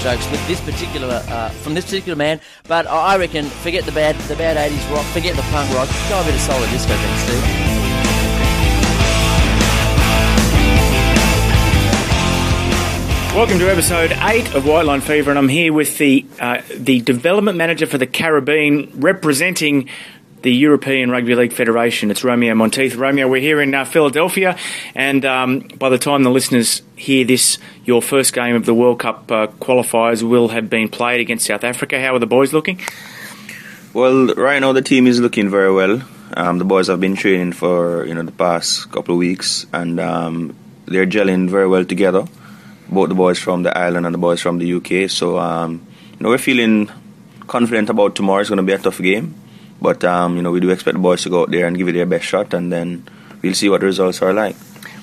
jokes 0.00 0.28
with 0.30 0.46
this 0.48 0.60
particular 0.60 1.22
uh, 1.28 1.50
from 1.62 1.74
this 1.74 1.84
particular 1.84 2.16
man. 2.16 2.40
But 2.66 2.86
I 2.86 3.16
reckon 3.16 3.46
forget 3.46 3.84
the 3.84 3.92
bad 3.92 4.16
the 4.28 4.36
bad 4.36 4.56
80s 4.56 4.94
rock, 4.94 5.04
forget 5.06 5.36
the 5.36 5.42
punk 5.42 5.72
rock, 5.74 5.88
go 6.08 6.20
a 6.20 6.24
bit 6.24 6.34
of 6.34 6.40
solid 6.40 6.70
disco 6.70 6.92
then, 6.92 7.18
Steve. 7.18 7.70
Welcome 13.34 13.60
to 13.60 13.70
episode 13.70 14.10
eight 14.22 14.52
of 14.54 14.66
White 14.66 14.86
Line 14.86 15.00
Fever, 15.00 15.30
and 15.30 15.38
I'm 15.38 15.48
here 15.48 15.72
with 15.72 15.98
the 15.98 16.26
uh, 16.40 16.62
the 16.74 17.00
development 17.00 17.56
manager 17.56 17.86
for 17.86 17.96
the 17.96 18.06
Caribbean, 18.06 18.90
representing 18.96 19.88
the 20.42 20.52
European 20.52 21.10
Rugby 21.10 21.34
League 21.34 21.52
Federation. 21.52 22.10
It's 22.10 22.24
Romeo 22.24 22.54
Monteith. 22.54 22.94
Romeo, 22.94 23.28
we're 23.28 23.40
here 23.40 23.60
in 23.60 23.74
uh, 23.74 23.84
Philadelphia, 23.84 24.56
and 24.94 25.24
um, 25.24 25.60
by 25.78 25.88
the 25.88 25.98
time 25.98 26.22
the 26.22 26.30
listeners 26.30 26.82
hear 26.96 27.24
this, 27.24 27.58
your 27.84 28.00
first 28.00 28.32
game 28.32 28.56
of 28.56 28.64
the 28.64 28.74
World 28.74 29.00
Cup 29.00 29.30
uh, 29.30 29.48
qualifiers 29.60 30.22
will 30.22 30.48
have 30.48 30.70
been 30.70 30.88
played 30.88 31.20
against 31.20 31.46
South 31.46 31.64
Africa. 31.64 32.00
How 32.00 32.14
are 32.14 32.18
the 32.18 32.26
boys 32.26 32.52
looking? 32.52 32.80
Well, 33.92 34.34
right 34.34 34.60
now 34.60 34.72
the 34.72 34.82
team 34.82 35.06
is 35.06 35.20
looking 35.20 35.50
very 35.50 35.72
well. 35.72 36.02
Um, 36.36 36.58
the 36.58 36.64
boys 36.64 36.86
have 36.86 37.00
been 37.00 37.16
training 37.16 37.52
for 37.52 38.06
you 38.06 38.14
know 38.14 38.22
the 38.22 38.32
past 38.32 38.90
couple 38.92 39.14
of 39.14 39.18
weeks, 39.18 39.66
and 39.72 40.00
um, 40.00 40.56
they're 40.86 41.06
gelling 41.06 41.50
very 41.50 41.66
well 41.68 41.84
together. 41.84 42.24
Both 42.88 43.08
the 43.08 43.14
boys 43.14 43.38
from 43.38 43.62
the 43.62 43.76
island 43.76 44.06
and 44.06 44.14
the 44.14 44.18
boys 44.18 44.40
from 44.40 44.58
the 44.58 44.74
UK. 44.74 45.10
So 45.10 45.38
um, 45.38 45.86
you 46.12 46.18
know 46.20 46.28
we're 46.30 46.38
feeling 46.38 46.90
confident 47.46 47.90
about 47.90 48.14
tomorrow. 48.14 48.40
It's 48.40 48.48
going 48.48 48.58
to 48.58 48.62
be 48.62 48.72
a 48.72 48.78
tough 48.78 48.98
game. 48.98 49.34
But 49.80 50.04
um, 50.04 50.36
you 50.36 50.42
know, 50.42 50.50
we 50.50 50.60
do 50.60 50.70
expect 50.70 50.94
the 50.94 51.00
boys 51.00 51.22
to 51.22 51.30
go 51.30 51.42
out 51.42 51.50
there 51.50 51.66
and 51.66 51.76
give 51.76 51.88
it 51.88 51.92
their 51.92 52.06
best 52.06 52.24
shot, 52.24 52.54
and 52.54 52.72
then 52.72 53.08
we'll 53.42 53.54
see 53.54 53.68
what 53.68 53.80
the 53.80 53.86
results 53.86 54.20
are 54.22 54.32
like. 54.32 54.56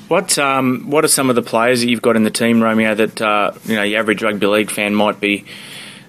What 0.08 0.38
um, 0.38 0.90
What 0.90 1.04
are 1.04 1.10
some 1.10 1.30
of 1.30 1.36
the 1.36 1.42
players 1.42 1.82
that 1.82 1.90
you've 1.90 2.02
got 2.02 2.16
in 2.16 2.24
the 2.24 2.32
team, 2.32 2.62
Romeo? 2.62 2.96
That 2.96 3.22
uh, 3.22 3.52
you 3.66 3.76
know, 3.76 3.84
your 3.84 4.00
average 4.00 4.24
rugby 4.24 4.46
league 4.46 4.72
fan 4.72 4.96
might 4.96 5.20
be 5.20 5.46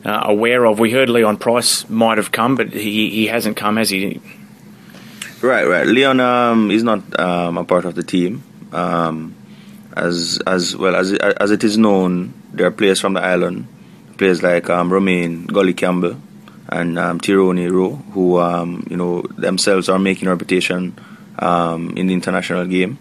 uh, 0.05 0.23
aware 0.25 0.67
of. 0.67 0.79
We 0.79 0.93
heard 0.93 1.09
Leon 1.09 1.39
Pryce 1.39 1.89
might 1.89 2.19
have 2.19 2.31
come, 2.31 2.57
but 2.57 2.73
he 2.73 3.11
he 3.11 3.27
hasn't 3.27 3.57
come, 3.57 3.77
has 3.77 3.91
he? 3.91 4.21
Right, 5.41 5.67
right. 5.67 5.87
Leon 5.87 6.21
um, 6.21 6.71
is 6.71 6.83
not 6.83 7.19
um, 7.19 7.59
a 7.59 7.65
part 7.65 7.85
of 7.85 7.95
the 7.95 8.03
team. 8.03 8.43
Um, 8.73 9.35
as 9.97 10.41
as 10.47 10.77
well 10.77 10.95
as 10.95 11.13
as 11.15 11.51
it 11.51 11.65
is 11.65 11.77
known, 11.77 12.35
there 12.53 12.67
are 12.67 12.71
players 12.71 13.01
from 13.01 13.15
the 13.15 13.21
island, 13.21 13.67
players 14.17 14.43
like 14.43 14.71
um, 14.71 14.93
Romain 14.93 15.47
Gully 15.47 15.75
Campbell, 15.75 16.17
and 16.69 16.99
um, 16.99 17.21
Tironi 17.21 17.71
Rowe, 17.71 17.97
who 18.13 18.39
um, 18.39 18.87
you 18.91 18.97
know 18.97 19.23
themselves 19.23 19.89
are 19.89 19.99
making 19.99 20.29
a 20.29 20.31
reputation 20.31 20.99
um, 21.39 21.97
in 21.97 22.07
the 22.07 22.15
international 22.15 22.67
game. 22.67 22.99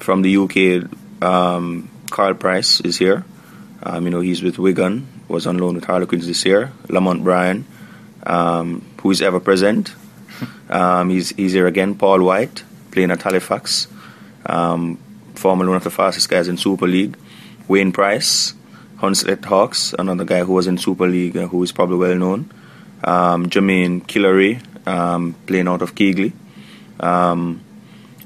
From 0.00 0.22
the 0.22 0.36
UK, 0.36 0.90
um, 1.22 1.90
Karl 2.10 2.34
Pryce 2.34 2.80
is 2.80 2.96
here. 2.96 3.24
Um, 3.82 4.04
you 4.04 4.10
know 4.10 4.20
he's 4.20 4.42
with 4.42 4.58
Wigan, 4.58 5.06
was 5.28 5.46
on 5.46 5.58
loan 5.58 5.74
with 5.74 5.84
Harlequins 5.84 6.26
this 6.26 6.44
year. 6.44 6.72
Lamont 6.88 7.22
Bryan, 7.22 7.66
um, 8.24 8.84
who 9.00 9.10
is 9.10 9.20
ever 9.20 9.40
present. 9.40 9.94
he's 11.08 11.30
he's 11.30 11.52
here 11.52 11.66
again. 11.66 11.94
Paul 11.94 12.22
White 12.22 12.64
playing 12.90 13.10
at 13.10 13.22
Halifax, 13.22 13.88
formerly 14.44 15.68
one 15.68 15.76
of 15.76 15.84
the 15.84 15.90
fastest 15.90 16.28
guys 16.28 16.48
in 16.48 16.56
Super 16.56 16.86
League. 16.86 17.16
Wayne 17.68 17.92
Price, 17.92 18.54
Hunslet 18.96 19.44
Hawks, 19.44 19.94
another 19.98 20.24
guy 20.24 20.40
who 20.40 20.52
was 20.52 20.66
in 20.66 20.78
Super 20.78 21.06
League, 21.06 21.36
uh, 21.36 21.46
who 21.46 21.62
is 21.62 21.72
probably 21.72 21.96
well 21.96 22.16
known 22.16 22.50
um, 23.04 23.48
Jermaine 23.48 24.02
Killery 24.06 24.60
um, 24.86 25.34
playing 25.46 25.68
out 25.68 25.82
of 25.82 25.94
Keighley, 25.94 26.32
um, 27.00 27.60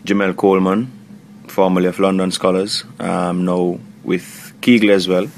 Jamel 0.04 0.36
Coleman, 0.36 0.90
formerly 1.48 1.86
of 1.86 1.98
London 1.98 2.30
Skolars, 2.30 2.84
um, 3.00 3.44
now 3.44 3.78
with 4.04 4.52
Keighley 4.60 4.92
as 4.92 5.08
well. 5.08 5.28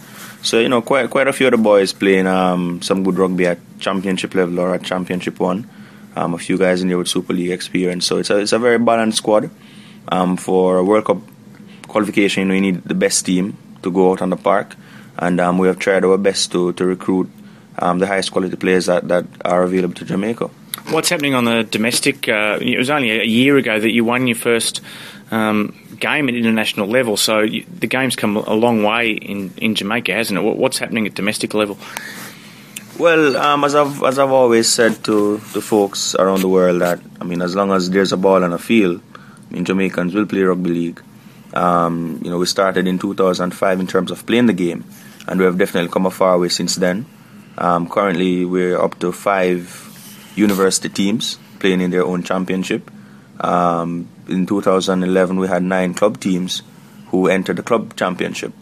So 0.42 0.60
you 0.60 0.68
know, 0.68 0.82
quite 0.82 1.10
quite 1.10 1.28
a 1.28 1.32
few 1.32 1.46
of 1.46 1.52
the 1.52 1.58
boys 1.58 1.92
playing 1.92 2.26
um, 2.26 2.80
some 2.82 3.02
good 3.02 3.18
rugby 3.18 3.46
at 3.46 3.58
championship 3.80 4.34
level 4.34 4.60
or 4.60 4.74
at 4.74 4.84
championship 4.84 5.40
one. 5.40 5.68
Um, 6.16 6.34
a 6.34 6.38
few 6.38 6.58
guys 6.58 6.82
in 6.82 6.88
there 6.88 6.98
with 6.98 7.08
Super 7.08 7.32
League 7.32 7.50
experience. 7.50 8.06
So 8.06 8.18
it's 8.18 8.30
a 8.30 8.38
it's 8.38 8.52
a 8.52 8.58
very 8.58 8.78
balanced 8.78 9.18
squad. 9.18 9.50
Um, 10.10 10.38
for 10.38 10.78
a 10.78 10.84
World 10.84 11.04
Cup 11.04 11.18
qualification, 11.86 12.44
you, 12.44 12.48
know, 12.48 12.54
you 12.54 12.60
need 12.60 12.84
the 12.84 12.94
best 12.94 13.26
team 13.26 13.58
to 13.82 13.90
go 13.90 14.12
out 14.12 14.22
on 14.22 14.30
the 14.30 14.36
park, 14.36 14.74
and 15.18 15.38
um, 15.38 15.58
we 15.58 15.68
have 15.68 15.78
tried 15.78 16.04
our 16.04 16.16
best 16.16 16.50
to, 16.52 16.72
to 16.74 16.86
recruit 16.86 17.28
um, 17.78 17.98
the 17.98 18.06
highest 18.06 18.32
quality 18.32 18.56
players 18.56 18.86
that, 18.86 19.08
that 19.08 19.26
are 19.44 19.62
available 19.62 19.94
to 19.94 20.04
Jamaica. 20.04 20.50
What's 20.90 21.08
happening 21.08 21.34
on 21.34 21.44
the 21.44 21.64
domestic? 21.64 22.28
Uh, 22.28 22.58
it 22.60 22.78
was 22.78 22.90
only 22.90 23.10
a 23.10 23.24
year 23.24 23.56
ago 23.56 23.78
that 23.78 23.90
you 23.90 24.04
won 24.04 24.26
your 24.26 24.36
first 24.36 24.80
um, 25.30 25.76
game 25.98 26.28
at 26.28 26.34
international 26.34 26.86
level, 26.86 27.16
so 27.16 27.40
you, 27.40 27.64
the 27.68 27.86
game's 27.86 28.16
come 28.16 28.36
a 28.36 28.54
long 28.54 28.82
way 28.82 29.10
in, 29.10 29.52
in 29.58 29.74
Jamaica, 29.74 30.12
hasn't 30.12 30.38
it? 30.38 30.42
What's 30.42 30.78
happening 30.78 31.06
at 31.06 31.14
domestic 31.14 31.54
level? 31.54 31.78
Well, 32.98 33.36
um, 33.36 33.64
as 33.64 33.76
I've 33.76 34.02
as 34.02 34.18
I've 34.18 34.32
always 34.32 34.68
said 34.68 35.04
to 35.04 35.36
the 35.36 35.60
folks 35.60 36.16
around 36.16 36.40
the 36.40 36.48
world 36.48 36.80
that 36.80 37.00
I 37.20 37.24
mean, 37.24 37.42
as 37.42 37.54
long 37.54 37.70
as 37.70 37.90
there's 37.90 38.12
a 38.12 38.16
ball 38.16 38.42
on 38.42 38.52
a 38.52 38.58
field, 38.58 39.00
I 39.50 39.54
mean, 39.54 39.64
Jamaicans 39.64 40.14
will 40.14 40.26
play 40.26 40.42
rugby 40.42 40.70
league. 40.70 41.02
Um, 41.54 42.20
you 42.24 42.30
know, 42.30 42.38
we 42.38 42.46
started 42.46 42.88
in 42.88 42.98
2005 42.98 43.80
in 43.80 43.86
terms 43.86 44.10
of 44.10 44.26
playing 44.26 44.46
the 44.46 44.52
game, 44.52 44.84
and 45.28 45.38
we 45.38 45.46
have 45.46 45.58
definitely 45.58 45.90
come 45.90 46.06
a 46.06 46.10
far 46.10 46.38
way 46.38 46.48
since 46.48 46.74
then. 46.74 47.06
Um, 47.58 47.88
currently, 47.88 48.44
we're 48.44 48.80
up 48.80 48.98
to 49.00 49.10
five 49.10 50.32
university 50.36 50.88
teams 50.88 51.38
playing 51.58 51.80
in 51.80 51.90
their 51.90 52.04
own 52.04 52.22
championship. 52.22 52.88
Um, 53.40 54.08
in 54.28 54.46
2011, 54.46 55.38
we 55.38 55.48
had 55.48 55.64
nine 55.64 55.92
club 55.94 56.20
teams 56.20 56.62
who 57.08 57.26
entered 57.26 57.56
the 57.56 57.64
club 57.64 57.96
championship. 57.96 58.52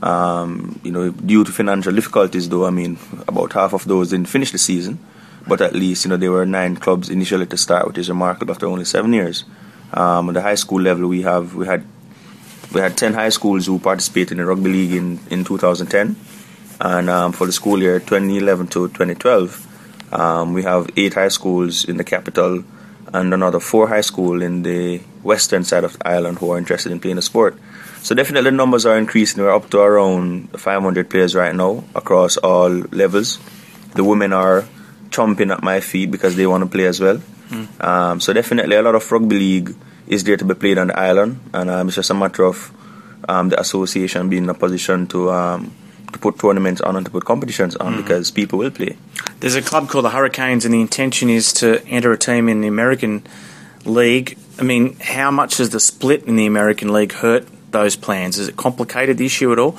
Um, 0.00 0.78
you 0.84 0.92
know, 0.92 1.10
due 1.10 1.42
to 1.42 1.50
financial 1.50 1.92
difficulties, 1.92 2.48
though, 2.48 2.66
I 2.66 2.70
mean, 2.70 2.98
about 3.26 3.52
half 3.52 3.72
of 3.72 3.84
those 3.86 4.10
didn't 4.10 4.28
finish 4.28 4.52
the 4.52 4.58
season, 4.58 5.00
but 5.48 5.60
at 5.60 5.74
least 5.74 6.04
you 6.04 6.10
know 6.10 6.16
there 6.16 6.30
were 6.30 6.46
nine 6.46 6.76
clubs 6.76 7.10
initially 7.10 7.46
to 7.46 7.56
start, 7.56 7.86
which 7.86 7.98
is 7.98 8.08
remarkable 8.08 8.52
after 8.52 8.66
only 8.66 8.84
seven 8.84 9.12
years. 9.12 9.44
Um, 9.92 10.28
at 10.28 10.34
the 10.34 10.42
high 10.42 10.54
school 10.54 10.80
level, 10.80 11.08
we 11.08 11.22
have 11.22 11.54
we 11.54 11.66
had 11.66 11.84
we 12.72 12.80
had 12.80 12.96
ten 12.96 13.14
high 13.14 13.30
schools 13.30 13.66
who 13.66 13.78
participated 13.78 14.32
in 14.32 14.38
the 14.38 14.46
rugby 14.46 14.70
league 14.70 14.92
in, 14.92 15.18
in 15.30 15.44
2010. 15.44 16.14
And 16.80 17.08
um, 17.08 17.32
for 17.32 17.46
the 17.46 17.52
school 17.52 17.80
year 17.80 17.98
2011 17.98 18.66
to 18.68 18.88
2012, 18.88 20.12
um, 20.12 20.52
we 20.52 20.62
have 20.62 20.88
eight 20.96 21.14
high 21.14 21.28
schools 21.28 21.84
in 21.84 21.96
the 21.96 22.04
capital 22.04 22.64
and 23.12 23.32
another 23.32 23.60
four 23.60 23.88
high 23.88 24.02
school 24.02 24.42
in 24.42 24.62
the 24.62 24.98
western 25.22 25.64
side 25.64 25.84
of 25.84 25.98
the 25.98 26.08
island 26.08 26.38
who 26.38 26.50
are 26.50 26.58
interested 26.58 26.92
in 26.92 27.00
playing 27.00 27.16
the 27.16 27.22
sport. 27.22 27.56
So 28.02 28.14
definitely 28.14 28.50
the 28.50 28.56
numbers 28.56 28.86
are 28.86 28.98
increasing. 28.98 29.42
We're 29.42 29.54
up 29.54 29.70
to 29.70 29.80
around 29.80 30.50
500 30.58 31.10
players 31.10 31.34
right 31.34 31.54
now 31.54 31.84
across 31.94 32.36
all 32.36 32.70
levels. 32.70 33.40
The 33.94 34.04
women 34.04 34.32
are 34.32 34.64
chomping 35.10 35.52
at 35.52 35.62
my 35.62 35.80
feet 35.80 36.10
because 36.10 36.36
they 36.36 36.46
want 36.46 36.62
to 36.62 36.70
play 36.70 36.86
as 36.86 37.00
well. 37.00 37.18
Mm. 37.48 37.84
Um, 37.84 38.20
so 38.20 38.32
definitely 38.32 38.76
a 38.76 38.82
lot 38.82 38.94
of 38.94 39.10
rugby 39.10 39.38
league 39.38 39.76
is 40.06 40.24
there 40.24 40.36
to 40.36 40.44
be 40.44 40.54
played 40.54 40.78
on 40.78 40.88
the 40.88 40.98
island, 40.98 41.40
and 41.52 41.70
um, 41.70 41.88
it's 41.88 41.96
just 41.96 42.10
a 42.10 42.14
matter 42.14 42.44
of 42.44 42.70
um, 43.28 43.48
the 43.48 43.58
association 43.58 44.28
being 44.28 44.44
in 44.44 44.50
a 44.50 44.54
position 44.54 45.06
to 45.08 45.30
um, 45.30 45.72
to 46.16 46.22
put 46.22 46.38
tournaments 46.38 46.80
on 46.80 46.96
and 46.96 47.04
to 47.04 47.12
put 47.12 47.24
competitions 47.24 47.76
on 47.76 47.94
mm. 47.94 47.96
because 47.98 48.30
people 48.30 48.58
will 48.58 48.70
play. 48.70 48.96
There's 49.40 49.54
a 49.54 49.62
club 49.62 49.88
called 49.88 50.04
the 50.04 50.10
Hurricanes, 50.10 50.64
and 50.64 50.72
the 50.72 50.80
intention 50.80 51.28
is 51.28 51.52
to 51.54 51.84
enter 51.86 52.12
a 52.12 52.18
team 52.18 52.48
in 52.48 52.60
the 52.62 52.68
American 52.68 53.22
League. 53.84 54.38
I 54.58 54.62
mean, 54.62 54.96
how 55.00 55.30
much 55.30 55.58
has 55.58 55.70
the 55.70 55.80
split 55.80 56.24
in 56.24 56.36
the 56.36 56.46
American 56.46 56.92
League 56.92 57.12
hurt 57.12 57.46
those 57.70 57.96
plans? 57.96 58.38
Is 58.38 58.48
it 58.48 58.56
complicated 58.56 59.18
the 59.18 59.26
issue 59.26 59.52
at 59.52 59.58
all? 59.58 59.78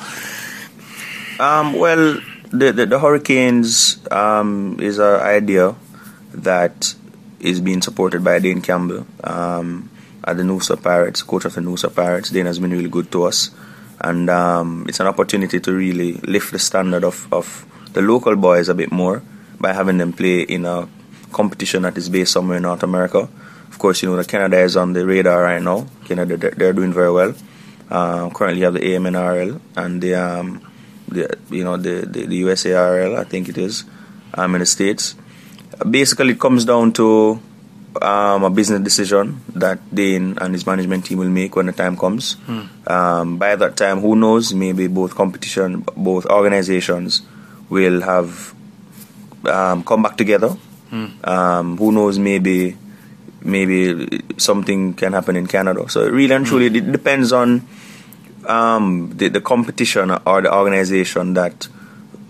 Um, 1.39 1.73
well, 1.73 2.19
the, 2.51 2.71
the, 2.71 2.85
the 2.85 2.99
Hurricanes 2.99 3.99
um, 4.11 4.79
is 4.79 4.99
an 4.99 5.19
idea 5.21 5.75
that 6.33 6.93
is 7.39 7.59
being 7.61 7.81
supported 7.81 8.23
by 8.23 8.39
Dane 8.39 8.61
Campbell 8.61 9.05
um, 9.23 9.89
at 10.23 10.37
the 10.37 10.43
Noosa 10.43 10.81
Pirates, 10.81 11.23
coach 11.23 11.45
of 11.45 11.53
the 11.55 11.61
Noosa 11.61 11.93
Pirates. 11.93 12.29
Dane 12.29 12.45
has 12.45 12.59
been 12.59 12.71
really 12.71 12.89
good 12.89 13.11
to 13.11 13.23
us 13.23 13.51
and 14.01 14.29
um, 14.29 14.85
it's 14.87 14.99
an 14.99 15.07
opportunity 15.07 15.59
to 15.59 15.71
really 15.71 16.13
lift 16.13 16.51
the 16.51 16.59
standard 16.59 17.03
of, 17.03 17.27
of 17.31 17.65
the 17.93 18.01
local 18.01 18.35
boys 18.35 18.69
a 18.69 18.75
bit 18.75 18.91
more 18.91 19.23
by 19.59 19.73
having 19.73 19.97
them 19.97 20.13
play 20.13 20.41
in 20.41 20.65
a 20.65 20.87
competition 21.31 21.81
that 21.83 21.97
is 21.97 22.09
based 22.09 22.31
somewhere 22.31 22.57
in 22.57 22.63
North 22.63 22.83
America. 22.83 23.27
Of 23.69 23.79
course, 23.79 24.01
you 24.01 24.09
know 24.09 24.15
that 24.15 24.27
Canada 24.27 24.59
is 24.59 24.77
on 24.77 24.93
the 24.93 25.05
radar 25.05 25.41
right 25.43 25.61
now. 25.61 25.87
Canada, 26.05 26.37
they're 26.37 26.73
doing 26.73 26.93
very 26.93 27.11
well. 27.11 27.35
Uh, 27.89 28.29
currently, 28.29 28.61
have 28.61 28.73
the 28.73 28.81
AMNRL 28.81 29.59
and 29.75 30.01
the, 30.01 30.15
um, 30.15 30.61
the 31.07 31.37
you 31.49 31.63
know 31.63 31.77
the, 31.77 32.05
the, 32.05 32.25
the 32.25 32.41
USARL, 32.43 33.17
I 33.17 33.23
think 33.23 33.49
it 33.49 33.57
is, 33.57 33.85
um, 34.33 34.55
in 34.55 34.59
the 34.59 34.65
states. 34.65 35.15
Basically, 35.89 36.31
it 36.31 36.39
comes 36.39 36.65
down 36.65 36.93
to 36.93 37.39
um, 38.01 38.43
a 38.43 38.49
business 38.49 38.81
decision 38.81 39.41
that 39.55 39.79
Dane 39.93 40.37
and 40.39 40.53
his 40.53 40.65
management 40.65 41.05
team 41.05 41.19
will 41.19 41.29
make 41.29 41.55
when 41.55 41.67
the 41.67 41.71
time 41.71 41.97
comes. 41.97 42.33
Hmm. 42.45 42.61
Um, 42.87 43.37
by 43.37 43.55
that 43.55 43.77
time, 43.77 44.01
who 44.01 44.15
knows? 44.15 44.53
Maybe 44.53 44.87
both 44.87 45.15
competition, 45.15 45.85
both 45.95 46.25
organizations 46.25 47.21
will 47.69 48.01
have 48.01 48.53
um, 49.45 49.83
come 49.83 50.03
back 50.03 50.17
together. 50.17 50.49
Hmm. 50.89 51.07
Um, 51.23 51.77
who 51.77 51.91
knows? 51.91 52.19
Maybe 52.19 52.77
maybe 53.41 54.21
something 54.37 54.93
can 54.93 55.13
happen 55.13 55.35
in 55.35 55.47
Canada. 55.47 55.89
So 55.89 56.07
really 56.07 56.33
and 56.33 56.45
truly, 56.45 56.69
hmm. 56.69 56.75
it 56.75 56.91
depends 56.91 57.31
on 57.31 57.67
um, 58.45 59.11
the, 59.15 59.29
the 59.29 59.41
competition 59.41 60.11
or 60.11 60.41
the 60.41 60.53
organization 60.53 61.33
that 61.33 61.67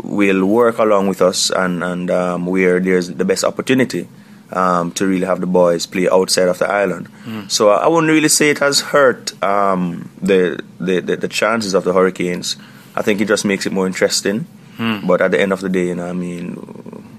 will 0.04 0.46
work 0.46 0.78
along 0.78 1.08
with 1.08 1.22
us 1.22 1.50
and, 1.50 1.84
and 1.84 2.12
um, 2.12 2.46
where 2.46 2.80
there's 2.80 3.10
the 3.10 3.26
best 3.26 3.44
opportunity 3.44 4.08
um, 4.52 4.92
to 4.94 5.06
really 5.06 5.26
have 5.26 5.42
the 5.42 5.48
boys 5.48 5.86
play 5.86 6.10
outside 6.10 6.48
of 6.48 6.60
the 6.60 6.68
island. 6.70 7.10
Mm. 7.26 7.52
So 7.52 7.70
I 7.70 7.88
wouldn't 7.88 8.12
really 8.12 8.30
say 8.30 8.50
it 8.50 8.60
has 8.60 8.80
hurt 8.80 9.42
um, 9.44 10.10
the, 10.22 10.64
the, 10.80 11.00
the, 11.02 11.18
the, 11.18 11.28
chances 11.28 11.74
of 11.74 11.84
the 11.84 11.94
Hurricanes. 11.94 12.56
I 12.96 13.02
think 13.02 13.22
it 13.22 13.28
just 13.28 13.46
makes 13.46 13.66
it 13.66 13.74
more 13.74 13.88
interesting. 13.88 14.48
Mm. 14.78 15.08
But 15.08 15.22
at 15.22 15.32
the 15.32 15.42
end 15.42 15.52
of 15.54 15.62
the 15.62 15.70
day, 15.70 15.88
you 15.88 15.96
know, 15.96 16.08
I 16.08 16.14
mean, 16.14 16.54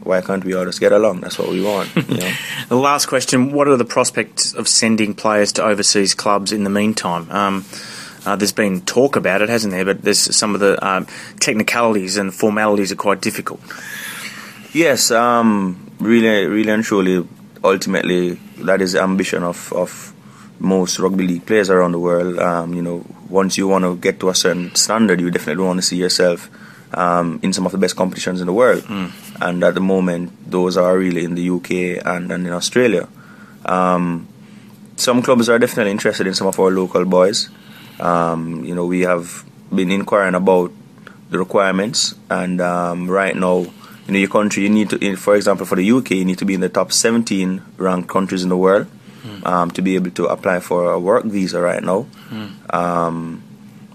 why 0.05 0.21
can't 0.21 0.45
we 0.45 0.55
all 0.55 0.65
just 0.65 0.81
get 0.81 0.93
along? 0.93 1.21
That's 1.21 1.39
what 1.39 1.49
we 1.49 1.61
want. 1.61 1.95
You 1.95 2.17
know? 2.17 2.33
the 2.69 2.77
last 2.77 3.07
question: 3.07 3.53
What 3.53 3.69
are 3.69 3.77
the 3.77 3.85
prospects 3.85 4.55
of 4.55 4.69
sending 4.69 5.13
players 5.13 5.53
to 5.55 5.65
overseas 5.65 6.15
clubs 6.15 6.53
in 6.53 6.65
the 6.65 6.71
meantime? 6.71 7.29
Um, 7.31 7.65
uh, 8.25 8.37
there's 8.37 8.53
been 8.53 8.81
talk 8.83 9.17
about 9.17 9.43
it, 9.43 9.49
hasn't 9.49 9.73
there? 9.73 9.85
But 9.85 10.03
there's 10.03 10.35
some 10.35 10.55
of 10.55 10.61
the 10.61 10.85
um, 10.87 11.07
technicalities 11.41 12.17
and 12.17 12.33
formalities 12.33 12.93
are 12.93 12.97
quite 12.97 13.21
difficult. 13.21 13.61
Yes, 14.73 15.11
um, 15.11 15.91
really, 15.99 16.47
really 16.47 16.71
and 16.71 16.85
truly, 16.85 17.27
ultimately, 17.65 18.35
that 18.59 18.81
is 18.81 18.93
the 18.93 19.03
ambition 19.03 19.43
of, 19.43 19.73
of 19.73 20.15
most 20.61 20.99
rugby 20.99 21.27
league 21.27 21.47
players 21.47 21.71
around 21.71 21.93
the 21.93 21.99
world. 21.99 22.39
Um, 22.39 22.75
you 22.75 22.83
know, 22.83 23.05
once 23.29 23.57
you 23.57 23.69
want 23.69 23.85
to 23.85 23.97
get 23.97 24.21
to 24.21 24.29
a 24.29 24.35
certain 24.35 24.75
standard, 24.75 25.21
you 25.21 25.31
definitely 25.31 25.65
want 25.65 25.79
to 25.79 25.83
see 25.83 25.97
yourself 25.97 26.51
um, 26.95 27.41
in 27.43 27.53
some 27.53 27.67
of 27.67 27.73
the 27.73 27.79
best 27.79 27.97
competitions 27.97 28.41
in 28.41 28.47
the 28.47 28.53
world. 28.53 28.83
Mm. 28.85 29.13
And 29.41 29.65
at 29.65 29.75
the 29.75 29.81
moment, 29.81 30.51
those 30.51 30.77
are 30.77 30.97
really 30.97 31.25
in 31.25 31.35
the 31.35 31.51
UK 31.51 32.05
and, 32.05 32.31
and 32.33 32.47
in 32.47 32.53
Australia. 32.53 33.09
Um, 33.65 34.29
some 34.97 35.23
clubs 35.23 35.49
are 35.49 35.59
definitely 35.59 35.93
interested 35.93 36.27
in 36.27 36.35
some 36.35 36.47
of 36.47 36.59
our 36.59 36.71
local 36.71 37.05
boys. 37.05 37.49
Um, 38.01 38.65
you 38.65 38.75
know, 38.75 38.87
we 38.87 39.01
have 39.03 39.45
been 39.75 39.91
inquiring 39.91 40.35
about 40.35 40.73
the 41.31 41.39
requirements, 41.39 42.15
and 42.31 42.61
um, 42.61 43.09
right 43.09 43.37
now, 43.37 43.67
in 44.09 44.15
your 44.15 44.29
country, 44.29 44.63
you 44.63 44.71
need 44.71 44.91
to, 44.91 45.17
for 45.17 45.37
example, 45.37 45.67
for 45.67 45.77
the 45.77 45.91
UK, 45.91 46.13
you 46.13 46.25
need 46.25 46.39
to 46.39 46.47
be 46.47 46.55
in 46.55 46.61
the 46.61 46.71
top 46.71 46.93
17 46.93 47.63
ranked 47.77 48.09
countries 48.09 48.43
in 48.43 48.49
the 48.49 48.57
world 48.57 48.87
mm. 49.23 49.47
um, 49.47 49.71
to 49.73 49.83
be 49.83 49.95
able 49.97 50.11
to 50.13 50.27
apply 50.27 50.61
for 50.61 50.93
a 50.93 50.99
work 50.99 51.25
visa 51.25 51.61
right 51.61 51.83
now. 51.83 52.07
Mm. 52.31 52.75
Um, 52.75 53.43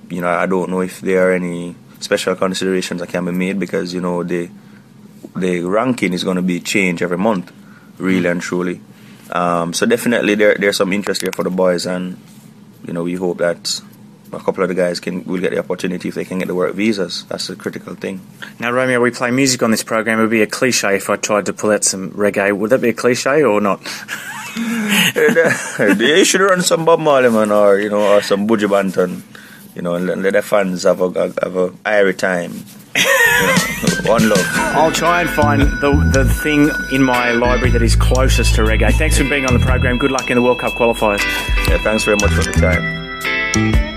you 0.10 0.22
know, 0.22 0.30
I 0.30 0.46
don't 0.46 0.70
know 0.70 0.82
if 0.82 1.02
there 1.02 1.30
are 1.30 1.34
any 1.34 1.76
special 2.00 2.36
considerations 2.36 3.02
that 3.02 3.10
can 3.10 3.26
be 3.26 3.32
made 3.32 3.60
because 3.60 3.94
you 3.94 4.02
know 4.02 4.24
the 4.24 4.50
the 5.36 5.62
ranking 5.62 6.14
is 6.14 6.24
going 6.24 6.36
to 6.36 6.44
be 6.44 6.60
changed 6.60 7.02
every 7.02 7.18
month, 7.18 7.52
really 7.98 8.28
mm. 8.28 8.32
and 8.32 8.42
truly. 8.42 8.82
Um, 9.32 9.74
so 9.74 9.88
definitely 9.88 10.36
there 10.36 10.56
there's 10.60 10.78
some 10.78 10.94
interest 10.94 11.22
here 11.22 11.32
for 11.32 11.44
the 11.44 11.50
boys, 11.50 11.88
and 11.88 12.18
you 12.86 12.94
know 12.94 13.04
we 13.04 13.16
hope 13.16 13.40
that 13.40 13.82
a 14.36 14.40
couple 14.40 14.64
of 14.64 14.70
the 14.70 14.76
guys 14.76 15.00
can 15.00 15.24
will 15.26 15.40
get 15.40 15.52
the 15.52 15.60
opportunity 15.60 16.10
if 16.10 16.16
they 16.16 16.26
can 16.26 16.40
get 16.40 16.48
the 16.48 16.56
work 16.56 16.76
visas. 16.76 17.26
That's 17.26 17.48
the 17.48 17.56
critical 17.56 17.96
thing. 17.96 18.22
Now, 18.60 18.72
Romeo, 18.72 19.02
we 19.02 19.12
play 19.12 19.32
music 19.32 19.64
on 19.64 19.72
this 19.72 19.84
program. 19.84 20.20
It 20.20 20.24
would 20.24 20.32
be 20.32 20.42
a 20.42 20.48
cliche 20.48 20.96
if 20.96 21.10
I 21.10 21.16
tried 21.16 21.46
to 21.48 21.54
pull 21.54 21.72
out 21.72 21.84
some 21.84 22.12
reggae. 22.12 22.56
Would 22.56 22.70
that 22.72 22.82
be 22.82 22.90
a 22.90 22.94
cliche 22.94 23.44
or 23.44 23.62
not? 23.62 23.82
you 25.16 26.26
should 26.26 26.42
run 26.42 26.62
some 26.62 26.86
Bob 26.86 27.00
Marley, 27.00 27.30
man, 27.30 27.52
or 27.52 27.80
you 27.80 27.90
know, 27.90 28.16
or 28.16 28.22
some 28.22 28.48
Buju 28.48 28.70
Banton, 28.70 29.24
you 29.76 29.82
know, 29.82 29.96
and 29.96 30.22
let 30.22 30.34
the 30.34 30.42
fans 30.42 30.84
have 30.84 31.02
a 31.02 31.12
have 31.42 31.56
a 31.56 31.74
airy 31.86 32.14
time. 32.14 32.52
One 34.06 34.30
love. 34.30 34.46
I'll 34.76 34.92
try 34.92 35.22
and 35.22 35.30
find 35.30 35.62
the 35.62 36.12
the 36.14 36.26
thing 36.44 36.70
in 36.92 37.02
my 37.02 37.32
library 37.32 37.72
that 37.72 37.82
is 37.82 37.96
closest 37.96 38.56
to 38.56 38.62
reggae. 38.62 38.94
Thanks 38.94 39.18
for 39.18 39.24
being 39.24 39.46
on 39.46 39.54
the 39.54 39.66
program. 39.66 39.98
Good 39.98 40.12
luck 40.12 40.30
in 40.30 40.36
the 40.36 40.44
World 40.44 40.60
Cup 40.60 40.74
qualifiers. 40.74 41.22
Yeah, 41.68 41.80
thanks 41.80 42.04
very 42.04 42.18
much 42.18 42.32
for 42.34 42.44
the 42.44 42.52
time. 42.52 43.93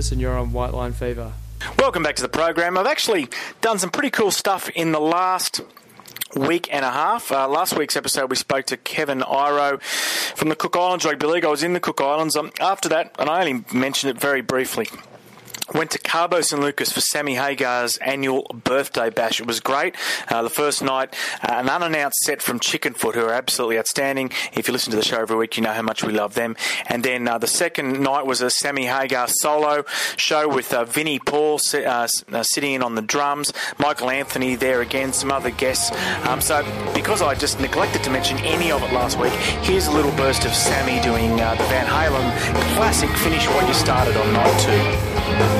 Casanovas, 0.00 0.12
and 0.12 0.20
you're 0.20 0.36
on 0.36 0.52
White 0.52 0.72
Line 0.72 0.92
Fever. 0.92 1.32
Welcome 1.78 2.02
back 2.02 2.16
to 2.16 2.22
the 2.22 2.28
program. 2.28 2.78
I've 2.78 2.86
actually 2.86 3.28
done 3.60 3.78
some 3.78 3.90
pretty 3.90 4.10
cool 4.10 4.30
stuff 4.30 4.68
in 4.70 4.92
the 4.92 5.00
last 5.00 5.60
week 6.34 6.68
and 6.72 6.84
a 6.84 6.90
half. 6.90 7.30
Uh, 7.30 7.48
last 7.48 7.76
week's 7.76 7.96
episode, 7.96 8.30
we 8.30 8.36
spoke 8.36 8.66
to 8.66 8.76
Kevin 8.76 9.22
Iro 9.22 9.78
from 10.34 10.48
the 10.48 10.56
Cook 10.56 10.76
Islands 10.76 11.04
Rugby 11.04 11.26
League. 11.26 11.44
I 11.44 11.48
was 11.48 11.62
in 11.62 11.74
the 11.74 11.80
Cook 11.80 12.00
Islands. 12.00 12.36
Um, 12.36 12.50
after 12.60 12.88
that, 12.90 13.14
and 13.18 13.28
I 13.28 13.40
only 13.40 13.64
mentioned 13.74 14.16
it 14.16 14.20
very 14.20 14.40
briefly, 14.40 14.88
went 15.74 15.90
to 15.92 15.98
Cabo 15.98 16.40
San 16.40 16.60
Lucas 16.60 16.92
for 16.92 17.00
Sammy 17.00 17.34
Hagar's 17.34 17.96
annual 17.98 18.42
birthday 18.64 19.10
bash. 19.10 19.40
It 19.40 19.46
was 19.46 19.60
great. 19.60 19.94
Uh, 20.28 20.42
the 20.42 20.50
first 20.50 20.82
night, 20.82 21.14
uh, 21.42 21.54
an 21.54 21.68
unannounced 21.68 22.18
set 22.20 22.42
from 22.42 22.60
Chickenfoot, 22.60 23.14
who 23.14 23.22
are 23.22 23.32
absolutely 23.32 23.78
outstanding. 23.78 24.30
If 24.52 24.68
you 24.68 24.72
listen 24.72 24.90
to 24.90 24.96
the 24.96 25.04
show 25.04 25.20
every 25.20 25.36
week, 25.36 25.56
you 25.56 25.62
know 25.62 25.72
how 25.72 25.82
much 25.82 26.02
we 26.04 26.12
love 26.12 26.34
them. 26.34 26.56
And 26.86 27.04
then 27.04 27.28
uh, 27.28 27.38
the 27.38 27.46
second 27.46 28.02
night 28.02 28.26
was 28.26 28.40
a 28.40 28.50
Sammy 28.50 28.86
Hagar 28.86 29.28
solo 29.28 29.84
show 30.16 30.48
with 30.48 30.72
uh, 30.72 30.84
Vinnie 30.84 31.18
Paul 31.18 31.60
uh, 31.74 32.08
uh, 32.32 32.42
sitting 32.42 32.72
in 32.72 32.82
on 32.82 32.94
the 32.94 33.02
drums, 33.02 33.52
Michael 33.78 34.10
Anthony 34.10 34.56
there 34.56 34.80
again, 34.80 35.12
some 35.12 35.30
other 35.30 35.50
guests. 35.50 35.90
Um, 36.26 36.40
so 36.40 36.64
because 36.94 37.22
I 37.22 37.34
just 37.34 37.60
neglected 37.60 38.02
to 38.04 38.10
mention 38.10 38.38
any 38.38 38.70
of 38.72 38.82
it 38.82 38.92
last 38.92 39.18
week, 39.18 39.32
here's 39.62 39.86
a 39.86 39.92
little 39.92 40.12
burst 40.12 40.44
of 40.44 40.54
Sammy 40.54 41.00
doing 41.02 41.30
the 41.36 41.64
Van 41.68 41.86
Halen 41.86 42.30
classic 42.76 43.10
"Finish 43.18 43.46
What 43.48 43.66
You 43.68 43.74
Started" 43.74 44.16
on 44.16 44.32
night 44.32 44.60
two. 45.56 45.59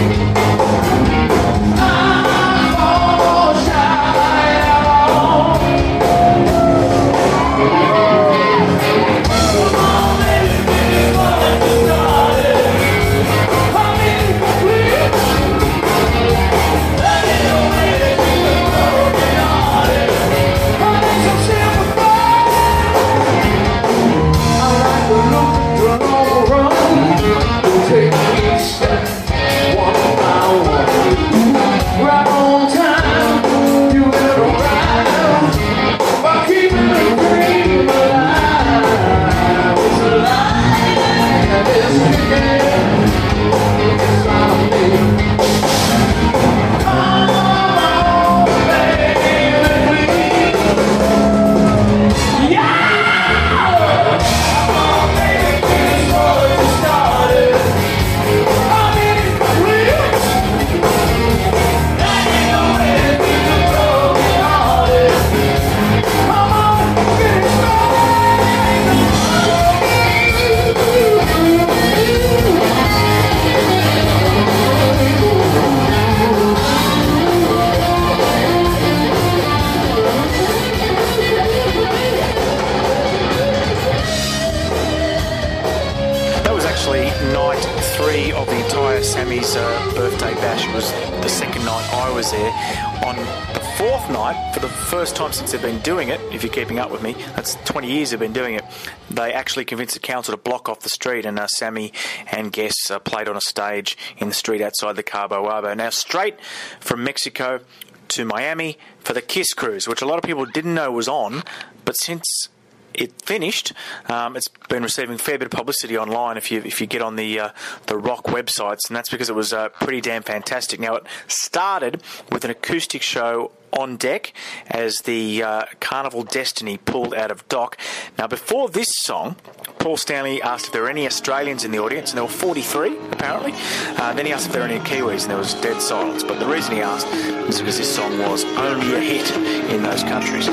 actually 99.51 99.65
convinced 99.65 99.95
the 99.95 99.99
council 99.99 100.31
to 100.31 100.37
block 100.37 100.69
off 100.69 100.79
the 100.79 100.87
street, 100.87 101.25
and 101.25 101.37
uh, 101.37 101.45
Sammy 101.45 101.91
and 102.31 102.53
guests 102.53 102.89
uh, 102.89 102.99
played 102.99 103.27
on 103.27 103.35
a 103.35 103.41
stage 103.41 103.97
in 104.17 104.29
the 104.29 104.33
street 104.33 104.61
outside 104.61 104.95
the 104.95 105.03
Cabo 105.03 105.45
Wabo. 105.45 105.75
Now, 105.75 105.89
straight 105.89 106.41
from 106.79 107.03
Mexico 107.03 107.59
to 108.07 108.23
Miami 108.23 108.77
for 108.99 109.11
the 109.11 109.21
Kiss 109.21 109.53
Kruise, 109.53 109.89
which 109.89 110.01
a 110.01 110.05
lot 110.05 110.17
of 110.17 110.23
people 110.23 110.45
didn't 110.45 110.73
know 110.73 110.89
was 110.89 111.09
on, 111.09 111.43
but 111.83 111.97
since 111.97 112.47
it 112.93 113.21
finished. 113.21 113.73
Um, 114.07 114.35
it's 114.35 114.47
been 114.69 114.83
receiving 114.83 115.15
a 115.15 115.17
fair 115.17 115.37
bit 115.37 115.45
of 115.45 115.51
publicity 115.51 115.97
online 115.97 116.37
if 116.37 116.51
you 116.51 116.61
if 116.63 116.81
you 116.81 116.87
get 116.87 117.01
on 117.01 117.15
the 117.15 117.39
uh, 117.39 117.49
the 117.87 117.97
rock 117.97 118.25
websites, 118.25 118.87
and 118.87 118.95
that's 118.95 119.09
because 119.09 119.29
it 119.29 119.35
was 119.35 119.53
uh, 119.53 119.69
pretty 119.69 120.01
damn 120.01 120.23
fantastic. 120.23 120.79
Now 120.79 120.95
it 120.95 121.05
started 121.27 122.01
with 122.31 122.45
an 122.45 122.51
acoustic 122.51 123.01
show 123.01 123.51
on 123.73 123.97
deck 123.97 124.33
as 124.67 124.99
the 124.99 125.43
uh, 125.43 125.63
Carnival 125.79 126.23
Destiny 126.23 126.77
pulled 126.77 127.13
out 127.13 127.31
of 127.31 127.47
dock. 127.47 127.77
Now, 128.17 128.27
before 128.27 128.69
this 128.69 128.89
song, 129.03 129.35
Paul 129.79 129.97
Stanley 129.97 130.41
asked 130.41 130.67
if 130.67 130.73
there 130.73 130.83
were 130.83 130.89
any 130.89 131.05
Australians 131.05 131.63
in 131.63 131.71
the 131.71 131.79
audience, 131.79 132.11
and 132.11 132.17
there 132.17 132.25
were 132.25 132.29
43 132.29 132.97
apparently. 133.11 133.53
Uh, 133.97 134.13
then 134.13 134.25
he 134.25 134.33
asked 134.33 134.47
if 134.47 134.53
there 134.53 134.61
were 134.61 134.67
any 134.67 134.83
Kiwis, 134.83 135.21
and 135.21 135.31
there 135.31 135.37
was 135.37 135.53
dead 135.55 135.81
silence. 135.81 136.23
But 136.23 136.39
the 136.39 136.47
reason 136.47 136.75
he 136.75 136.81
asked 136.81 137.07
was 137.47 137.59
because 137.59 137.77
this 137.77 137.93
song 137.93 138.17
was 138.19 138.43
only 138.43 138.93
a 138.95 138.99
hit 138.99 139.31
in 139.71 139.83
those 139.83 140.03
countries. 140.03 140.47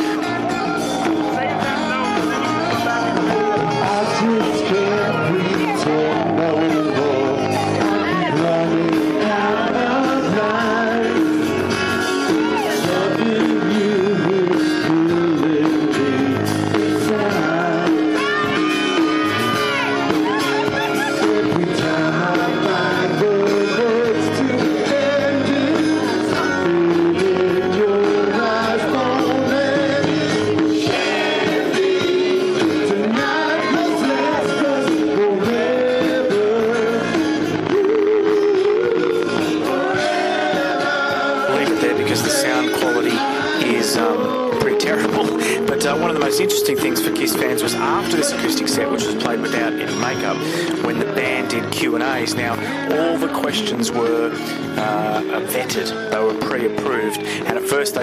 truth. 4.19 4.58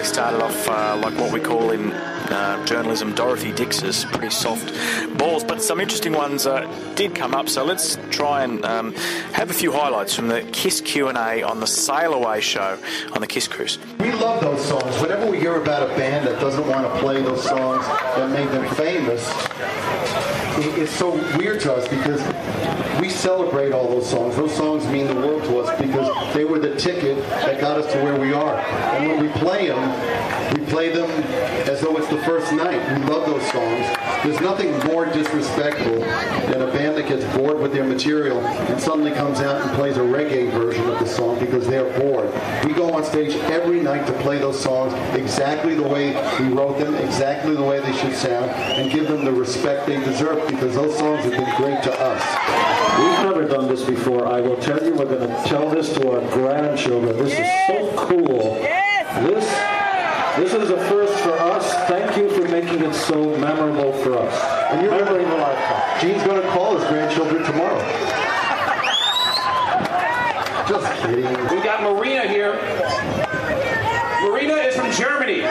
Started 0.05 0.43
off 0.43 0.69
uh, 0.69 0.97
like 1.03 1.17
what 1.19 1.33
we 1.33 1.41
call 1.41 1.71
in 1.71 1.91
uh, 1.91 2.65
journalism 2.65 3.13
Dorothy 3.15 3.51
Dix's 3.51 4.05
pretty 4.05 4.29
soft 4.29 4.73
balls, 5.17 5.43
but 5.43 5.61
some 5.61 5.81
interesting 5.81 6.13
ones 6.13 6.47
uh, 6.47 6.65
did 6.95 7.13
come 7.15 7.35
up. 7.35 7.49
So 7.49 7.65
let's 7.65 7.97
try 8.11 8.43
and 8.43 8.63
um, 8.63 8.93
have 9.33 9.49
a 9.49 9.53
few 9.53 9.71
highlights 9.71 10.15
from 10.15 10.29
the 10.29 10.41
Kiss 10.53 10.79
Q&A 10.79 11.43
on 11.43 11.59
the 11.59 11.67
Sail 11.67 12.13
Away 12.13 12.39
show 12.39 12.77
on 13.13 13.19
the 13.19 13.27
Kiss 13.27 13.47
Kruise. 13.47 13.77
We 13.99 14.11
love 14.13 14.41
those 14.41 14.63
songs. 14.65 15.01
Whenever 15.01 15.29
we 15.29 15.39
hear 15.39 15.61
about 15.61 15.83
a 15.83 15.93
band 15.95 16.25
that 16.27 16.39
doesn't 16.39 16.67
want 16.67 16.85
to 16.85 16.99
play 16.99 17.21
those 17.21 17.43
songs 17.43 17.85
made 18.35 18.49
them 18.49 18.75
famous, 18.75 19.25
it's 20.77 20.91
so 20.91 21.11
weird 21.37 21.61
to 21.61 21.73
us 21.73 21.87
because 21.87 22.21
we 22.99 23.09
celebrate 23.09 23.71
all 23.71 23.87
those 23.87 24.09
songs. 24.09 24.35
Those 24.35 24.53
songs 24.53 24.85
mean 24.87 25.07
the 25.07 25.15
world 25.15 25.43
to 25.45 25.59
us 25.59 25.81
because 25.81 26.33
they 26.33 26.43
were 26.43 26.59
the 26.59 26.75
ticket 26.75 27.17
that 27.29 27.61
got 27.61 27.77
us 27.77 27.91
to 27.93 28.03
where 28.03 28.19
we 28.19 28.33
are. 28.33 28.57
And 28.57 29.07
when 29.07 29.21
we 29.21 29.29
play 29.39 29.67
them, 29.67 29.79
play 30.65 30.89
them 30.89 31.09
as 31.69 31.81
though 31.81 31.97
it's 31.97 32.07
the 32.07 32.17
first 32.19 32.51
night. 32.53 32.79
We 32.97 33.05
love 33.05 33.25
those 33.25 33.45
songs. 33.51 33.97
There's 34.23 34.41
nothing 34.41 34.77
more 34.91 35.05
disrespectful 35.05 35.99
than 35.99 36.61
a 36.61 36.71
band 36.71 36.97
that 36.97 37.07
gets 37.07 37.23
bored 37.35 37.59
with 37.59 37.73
their 37.73 37.83
material 37.83 38.39
and 38.39 38.81
suddenly 38.81 39.11
comes 39.11 39.39
out 39.39 39.61
and 39.61 39.71
plays 39.75 39.97
a 39.97 40.01
reggae 40.01 40.51
version 40.51 40.89
of 40.89 40.99
the 40.99 41.07
song 41.07 41.39
because 41.39 41.67
they're 41.67 41.91
bored. 41.99 42.31
We 42.65 42.73
go 42.73 42.93
on 42.93 43.03
stage 43.03 43.35
every 43.51 43.81
night 43.81 44.07
to 44.07 44.13
play 44.21 44.39
those 44.39 44.59
songs 44.59 44.93
exactly 45.15 45.75
the 45.75 45.83
way 45.83 46.13
we 46.39 46.47
wrote 46.53 46.79
them, 46.79 46.95
exactly 46.95 47.55
the 47.55 47.63
way 47.63 47.79
they 47.79 47.93
should 47.97 48.15
sound, 48.15 48.49
and 48.51 48.91
give 48.91 49.07
them 49.07 49.25
the 49.25 49.31
respect 49.31 49.85
they 49.85 49.99
deserve 50.03 50.47
because 50.47 50.75
those 50.75 50.97
songs 50.97 51.23
have 51.23 51.31
been 51.31 51.55
great 51.57 51.83
to 51.83 51.93
us. 51.99 52.75
We've 52.97 53.29
never 53.29 53.47
done 53.47 53.67
this 53.67 53.83
before. 53.83 54.25
I 54.25 54.41
will 54.41 54.57
tell 54.57 54.83
you, 54.83 54.93
we're 54.93 55.05
going 55.05 55.29
to 55.29 55.43
tell 55.45 55.69
this 55.69 55.93
to 55.95 56.11
our 56.11 56.21
grandchildren. 56.31 57.17
This 57.17 57.37
is 57.37 57.67
so 57.67 58.07
cool. 58.07 58.55
This, 59.23 59.74
this 60.37 60.53
is 60.53 60.69
a 60.69 60.77
first 60.89 61.17
for 61.19 61.31
us. 61.31 61.73
Thank 61.87 62.17
you 62.17 62.29
for 62.29 62.47
making 62.49 62.83
it 62.83 62.93
so 62.93 63.23
memorable 63.37 63.93
for 64.03 64.17
us. 64.17 64.33
And 64.71 64.81
you're 64.81 64.91
Memory 64.91 65.23
of 65.23 65.31
a 65.31 65.35
lifetime. 65.37 66.01
Gene's 66.01 66.23
going 66.23 66.41
to 66.41 66.47
call 66.49 66.77
his 66.77 66.87
grandchildren 66.89 67.43
tomorrow. 67.43 67.79
Just 70.67 71.01
kidding. 71.01 71.25
We 71.55 71.63
got 71.63 71.83
Marina 71.83 72.27
here. 72.27 72.53
Marina 74.23 74.55
is 74.55 74.75
from 74.75 74.91
Germany. 74.91 75.41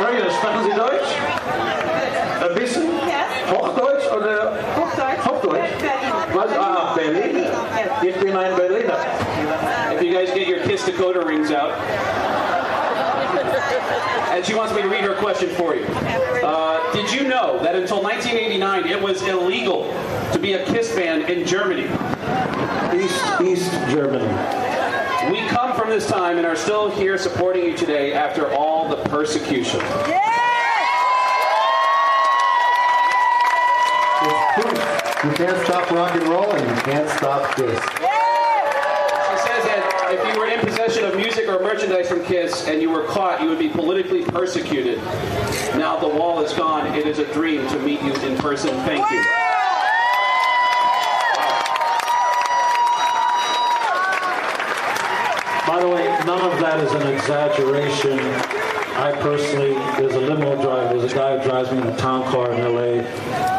Marina, 0.00 0.30
sprechen 0.30 0.64
Sie 0.64 0.74
Deutsch? 0.76 1.16
Ein 2.42 2.54
bisschen? 2.54 2.82
Hochdeutsch 3.48 4.06
oder 4.12 4.58
Hochdeutsch? 4.76 5.24
Hochdeutsch? 5.24 5.70
Was? 6.34 6.50
Ah, 6.58 6.94
Berlin. 6.94 7.46
Ich 8.02 8.16
bin 8.16 8.36
ein 8.36 8.56
Berliner. 8.56 8.98
If 9.94 10.02
you 10.02 10.12
guys 10.12 10.30
get 10.34 10.48
your 10.48 10.60
Kiss 10.66 10.84
Dakota 10.84 11.24
rings 11.24 11.50
out. 11.52 11.72
And 14.44 14.50
she 14.50 14.58
wants 14.58 14.74
me 14.74 14.82
to 14.82 14.88
read 14.88 15.04
her 15.04 15.14
question 15.14 15.48
for 15.48 15.74
you. 15.74 15.86
Uh, 15.86 16.92
did 16.92 17.10
you 17.10 17.26
know 17.26 17.58
that 17.62 17.74
until 17.76 18.02
1989 18.02 18.86
it 18.86 19.00
was 19.00 19.22
illegal 19.22 19.84
to 20.34 20.38
be 20.38 20.52
a 20.52 20.66
Kiss 20.66 20.94
band 20.94 21.30
in 21.30 21.46
Germany? 21.46 21.84
East, 22.94 23.40
East 23.40 23.72
Germany. 23.88 24.26
We 25.32 25.48
come 25.48 25.74
from 25.74 25.88
this 25.88 26.06
time 26.06 26.36
and 26.36 26.46
are 26.46 26.56
still 26.56 26.90
here 26.90 27.16
supporting 27.16 27.64
you 27.64 27.74
today 27.74 28.12
after 28.12 28.52
all 28.52 28.86
the 28.86 28.96
persecution. 29.08 29.80
It's 34.20 34.60
proof. 34.60 35.24
You 35.24 35.32
can't 35.42 35.64
stop 35.64 35.90
rock 35.90 36.14
and 36.16 36.28
roll 36.28 36.52
and 36.52 36.68
you 36.68 36.82
can't 36.82 37.08
stop 37.08 37.56
this. 37.56 37.80
She 37.80 39.38
says 39.40 39.64
that 39.64 40.08
if 40.12 40.34
you 40.34 40.38
were 40.38 40.48
in 40.48 40.60
possession 40.60 41.06
of 41.06 41.16
music 41.16 41.48
or 41.48 41.60
merchandise 41.60 42.03
from 42.14 42.24
Kiss 42.24 42.68
and 42.68 42.80
you 42.80 42.90
were 42.90 43.04
caught, 43.04 43.42
you 43.42 43.48
would 43.48 43.58
be 43.58 43.68
politically 43.68 44.24
persecuted. 44.24 44.98
Now 45.76 45.98
the 45.98 46.08
wall 46.08 46.40
is 46.42 46.52
gone. 46.52 46.94
It 46.94 47.06
is 47.06 47.18
a 47.18 47.32
dream 47.32 47.66
to 47.68 47.78
meet 47.80 48.00
you 48.02 48.14
in 48.14 48.36
person. 48.38 48.70
Thank 48.84 49.10
you. 49.10 49.22
By 55.66 55.80
the 55.80 55.88
way, 55.88 56.04
none 56.24 56.40
of 56.40 56.60
that 56.60 56.80
is 56.84 56.92
an 56.92 57.08
exaggeration. 57.08 58.43
I 58.96 59.10
personally, 59.20 59.74
there's 59.98 60.14
a 60.14 60.20
limo 60.20 60.54
driver, 60.62 60.96
there's 60.96 61.12
a 61.12 61.14
guy 61.14 61.36
who 61.36 61.42
drives 61.42 61.72
me 61.72 61.78
in 61.78 61.88
a 61.88 61.96
town 61.96 62.22
car 62.30 62.52
in 62.52 62.62
LA. 62.62 63.02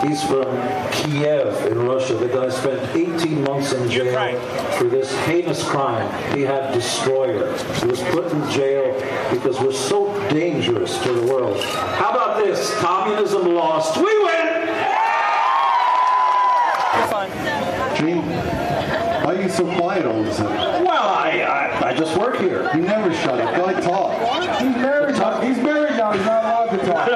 He's 0.08 0.24
from 0.24 0.46
Kiev 0.92 1.72
in 1.72 1.86
Russia. 1.86 2.14
The 2.14 2.30
guy 2.30 2.50
spent 2.50 2.96
18 2.96 3.44
months 3.44 3.74
in 3.74 3.90
jail 3.90 4.40
for 4.78 4.86
this 4.86 5.14
heinous 5.26 5.62
crime. 5.68 6.08
He 6.34 6.44
had 6.44 6.74
destroyer. 6.74 7.52
He 7.80 7.88
was 7.88 8.02
put 8.04 8.32
in 8.32 8.50
jail 8.50 8.94
because 9.30 9.60
we're 9.60 9.74
so 9.74 10.08
dangerous 10.30 10.98
to 11.04 11.12
the 11.12 11.34
world. 11.34 11.62
How 11.62 12.12
about 12.12 12.44
this? 12.44 12.74
Communism 12.80 13.54
lost. 13.54 13.98
We 13.98 14.04
win! 14.04 14.46
Gene, 17.98 18.22
why 18.22 19.36
are 19.36 19.42
you 19.42 19.50
so 19.50 19.66
quiet 19.76 20.06
all 20.06 20.22
of 20.22 20.28
a 20.28 20.34
sudden? 20.34 20.86
I, 21.44 21.68
I, 21.68 21.90
I 21.90 21.94
just 21.94 22.18
work 22.18 22.38
here. 22.38 22.70
You 22.76 22.82
never 22.82 23.14
shut 23.14 23.40
up. 23.40 23.56
Guy 23.56 23.82
talk. 23.82 24.12
He's 24.60 24.76
married 24.76 25.16
now. 25.16 25.42
He's 25.42 25.58
married 25.58 25.98
now. 25.98 26.12
He's 26.12 26.26
not 26.26 26.44
allowed 26.44 26.70
to 26.72 26.86
talk. 26.86 27.08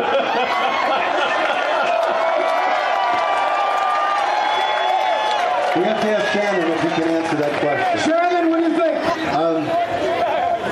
We 5.75 5.83
have 5.85 6.01
to 6.01 6.09
ask 6.09 6.33
Shannon 6.33 6.71
if 6.71 6.81
he 6.81 6.89
can 6.89 7.07
answer 7.07 7.37
that 7.37 7.61
question. 7.61 8.11
Shannon, 8.11 8.49
what 8.49 8.57
do 8.59 8.63
you 8.69 8.75
think? 8.77 8.97
Um, 9.33 9.63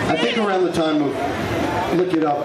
I 0.10 0.18
think 0.18 0.38
around 0.38 0.64
the 0.66 0.72
time 0.74 1.02
of 1.02 1.14
Lick 1.98 2.14
It 2.14 2.24
Up, 2.24 2.40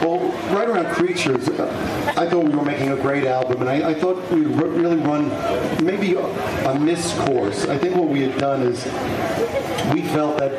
well, 0.00 0.17
right 0.50 0.68
around 0.68 0.94
Creatures, 0.94 1.48
I 1.48 2.28
thought 2.28 2.44
we 2.44 2.54
were 2.54 2.64
making 2.64 2.90
a 2.90 2.96
great 2.96 3.24
album, 3.24 3.60
and 3.60 3.70
I, 3.70 3.90
I 3.90 3.94
thought 3.94 4.16
we'd 4.30 4.46
really 4.46 4.96
run 4.96 5.28
maybe 5.84 6.14
a, 6.14 6.24
a 6.70 6.78
missed 6.78 7.16
course. 7.18 7.66
I 7.66 7.78
think 7.78 7.96
what 7.96 8.08
we 8.08 8.22
had 8.22 8.38
done 8.38 8.62
is 8.62 8.84
we 9.92 10.02
felt 10.08 10.38
that 10.38 10.52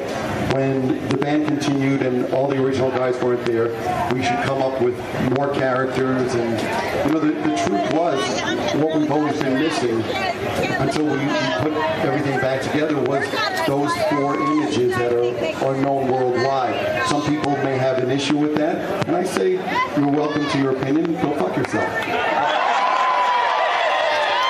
when 0.54 1.08
the 1.10 1.18
band 1.18 1.48
continued 1.48 2.02
and 2.02 2.32
all 2.34 2.48
the 2.48 2.62
original 2.62 2.90
guys 2.90 3.22
weren't 3.22 3.46
there, 3.46 3.68
we 4.14 4.24
should 4.24 4.42
come 4.44 4.62
up 4.62 4.82
with 4.82 4.98
more 5.38 5.54
characters. 5.54 6.34
And 6.36 7.08
you 7.08 7.14
know, 7.14 7.20
the, 7.20 7.34
the 7.34 7.56
truth 7.58 7.94
was, 7.94 8.42
what 8.76 8.98
we've 8.98 9.12
always 9.12 9.40
been 9.40 9.60
missing 9.60 10.02
until 10.80 11.06
we, 11.06 11.12
we 11.12 11.28
put 11.62 11.74
everything 12.06 12.40
back 12.40 12.62
together 12.62 12.96
was 13.02 13.26
those 13.68 13.92
four 14.10 14.36
images 14.36 14.94
that 14.96 15.12
are, 15.14 15.66
are 15.66 15.76
known 15.82 16.10
worldwide. 16.12 17.06
Some 17.08 17.22
people 17.28 17.52
may 17.58 17.78
have 17.78 17.98
an 18.00 18.10
issue 18.12 18.38
with 18.38 18.56
that, 18.56 19.08
and 19.08 19.16
I 19.16 19.24
say 19.24 19.52
you're 19.98 20.10
welcome 20.10 20.48
to 20.50 20.58
your 20.58 20.76
opinion. 20.78 21.14
Go 21.16 21.34
fuck 21.36 21.56
yourself. 21.58 21.90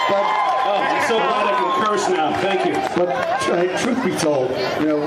But 0.10 0.36
Oh, 0.72 0.76
I'm 0.76 1.08
so 1.08 1.18
glad 1.18 1.48
I 1.48 1.58
can 1.58 1.84
curse 1.86 2.10
now. 2.10 2.40
Thank 2.42 2.66
you. 2.68 2.74
but 2.96 3.10
uh, 3.10 3.78
truth 3.82 4.06
be 4.06 4.12
told, 4.16 4.52
you 4.80 4.86
know, 4.88 5.00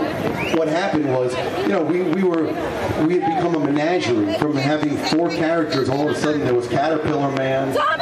what 0.56 0.66
happened 0.66 1.06
was, 1.14 1.32
you 1.62 1.68
know, 1.68 1.82
we, 1.85 2.02
we 2.02 2.24
were, 2.24 2.46
we 3.06 3.20
had 3.20 3.37
become 3.37 3.54
a 3.54 3.61
menagerie 3.61 4.35
from 4.38 4.56
having 4.56 4.96
four 4.96 5.28
characters. 5.30 5.88
All 5.88 6.08
of 6.08 6.16
a 6.16 6.20
sudden, 6.20 6.40
there 6.40 6.54
was 6.54 6.66
Caterpillar 6.66 7.30
Man, 7.30 7.68
you 7.68 7.74
know, 7.74 7.87
and 7.92 8.01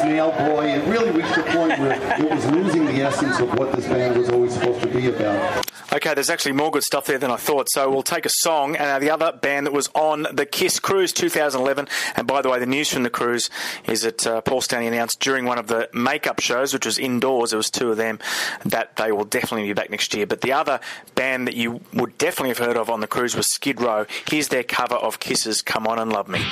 Snail 0.00 0.30
Boy. 0.32 0.66
It 0.66 0.84
really 0.86 1.10
reached 1.10 1.36
a 1.36 1.42
point 1.42 1.78
where 1.78 1.92
it 2.20 2.30
was 2.30 2.46
losing 2.46 2.86
the 2.86 3.02
essence 3.02 3.38
of 3.40 3.52
what 3.58 3.72
this 3.72 3.86
band 3.86 4.18
was 4.18 4.28
always 4.30 4.54
supposed 4.54 4.82
to 4.82 4.88
be 4.88 5.08
about. 5.08 5.66
Okay, 5.92 6.14
there's 6.14 6.30
actually 6.30 6.52
more 6.52 6.70
good 6.70 6.84
stuff 6.84 7.04
there 7.04 7.18
than 7.18 7.30
I 7.30 7.36
thought. 7.36 7.68
So 7.70 7.90
we'll 7.90 8.02
take 8.02 8.24
a 8.24 8.30
song. 8.30 8.76
And 8.76 8.90
uh, 8.90 8.98
the 8.98 9.10
other 9.10 9.30
band 9.30 9.66
that 9.66 9.74
was 9.74 9.90
on 9.94 10.26
the 10.32 10.46
Kiss 10.46 10.80
Kruise 10.80 11.12
2011, 11.12 11.86
and 12.16 12.26
by 12.26 12.40
the 12.40 12.48
way, 12.48 12.58
the 12.58 12.64
news 12.64 12.90
from 12.90 13.02
the 13.02 13.10
cruise 13.10 13.50
is 13.86 14.00
that 14.00 14.26
uh, 14.26 14.40
Paul 14.40 14.62
Stanley 14.62 14.86
announced 14.86 15.20
during 15.20 15.44
one 15.44 15.58
of 15.58 15.66
the 15.66 15.90
makeup 15.92 16.40
shows, 16.40 16.72
which 16.72 16.86
was 16.86 16.98
indoors, 16.98 17.52
it 17.52 17.56
was 17.56 17.68
two 17.68 17.90
of 17.90 17.98
them, 17.98 18.20
that 18.64 18.96
they 18.96 19.12
will 19.12 19.26
definitely 19.26 19.66
be 19.68 19.74
back 19.74 19.90
next 19.90 20.14
year. 20.14 20.26
But 20.26 20.40
the 20.40 20.52
other 20.52 20.80
band 21.14 21.46
that 21.46 21.56
you 21.56 21.82
would 21.92 22.16
definitely 22.16 22.50
have 22.50 22.58
heard 22.58 22.78
of 22.78 22.88
on 22.88 23.00
the 23.00 23.06
cruise 23.06 23.36
was 23.36 23.46
Skid 23.52 23.78
Row. 23.78 24.06
Here's 24.30 24.48
their 24.48 24.64
cover 24.64 24.94
of 24.94 25.20
Kisses 25.20 25.60
"Come 25.60 25.86
On 25.86 25.98
and 25.98 26.10
Love 26.10 26.28
Me." 26.28 26.42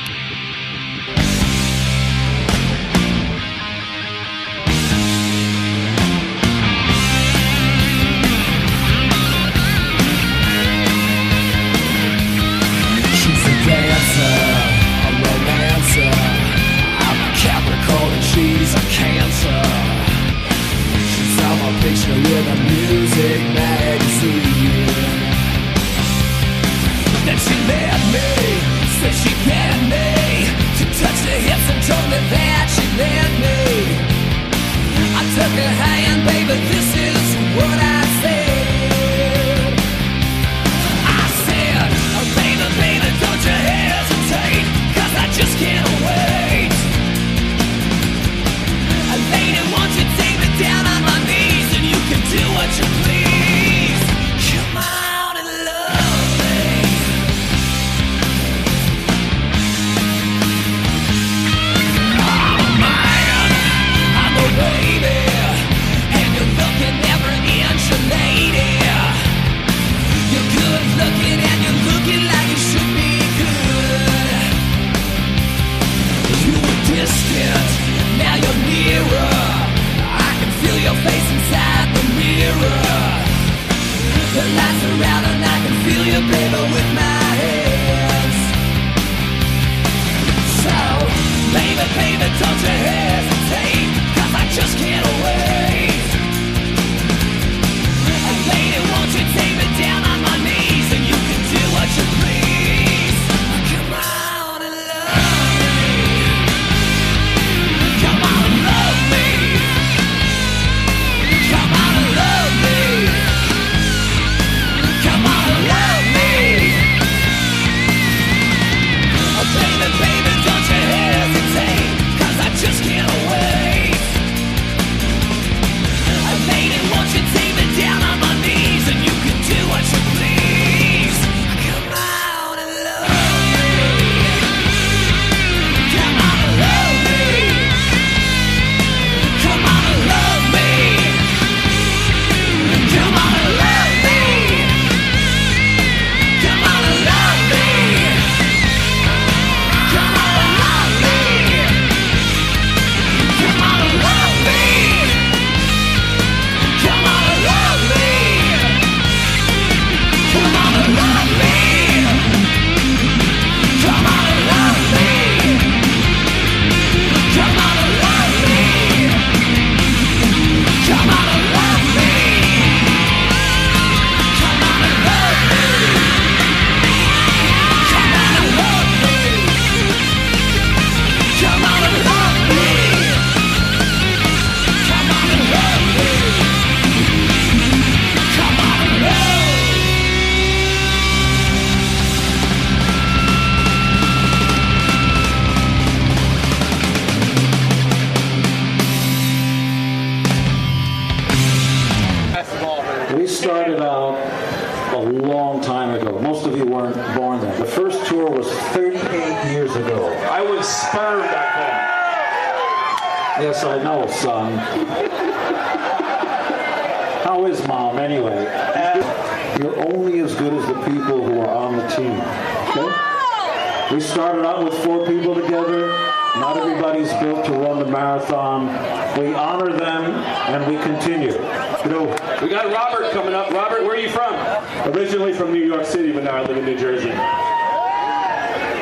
New 236.21 236.31
York 236.31 236.37
City, 236.37 236.37
but 236.37 236.37
now 236.37 236.37
I 236.37 236.43
live 236.47 236.57
in 236.57 236.65
New 236.65 236.79
Jersey. 236.79 237.11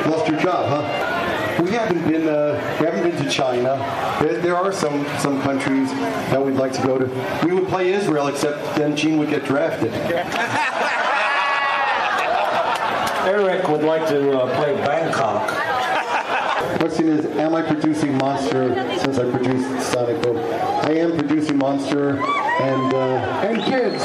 Lost 0.09 0.27
your 0.27 0.39
job, 0.39 0.65
huh? 0.69 1.63
We 1.63 1.71
haven't 1.71 2.07
been. 2.07 2.27
Uh, 2.27 2.77
we 2.79 2.85
haven't 2.85 3.03
been 3.03 3.23
to 3.23 3.29
China. 3.29 3.77
There, 4.21 4.39
there 4.39 4.55
are 4.55 4.71
some 4.71 5.05
some 5.19 5.41
countries 5.41 5.91
that 5.91 6.43
we'd 6.43 6.55
like 6.55 6.73
to 6.73 6.81
go 6.81 6.97
to. 6.97 7.05
We 7.45 7.53
would 7.53 7.67
play 7.67 7.91
Israel, 7.93 8.27
except 8.27 8.77
then 8.77 8.95
Gene 8.95 9.17
would 9.19 9.29
get 9.29 9.45
drafted. 9.45 9.93
Eric 13.27 13.67
would 13.67 13.83
like 13.83 14.07
to 14.07 14.39
uh, 14.39 14.55
play 14.55 14.73
Bangkok. 14.77 15.49
Question 16.79 17.09
is, 17.09 17.25
am 17.37 17.53
I 17.55 17.61
producing 17.61 18.17
Monster 18.17 18.73
since 18.99 19.17
I 19.19 19.29
produced 19.29 19.91
Sonic 19.91 20.21
Boom? 20.21 20.37
I 20.37 20.93
am 20.93 21.17
producing 21.17 21.57
Monster 21.57 22.11
and 22.11 22.93
uh, 22.93 23.43
and 23.43 23.61
kids. 23.63 24.03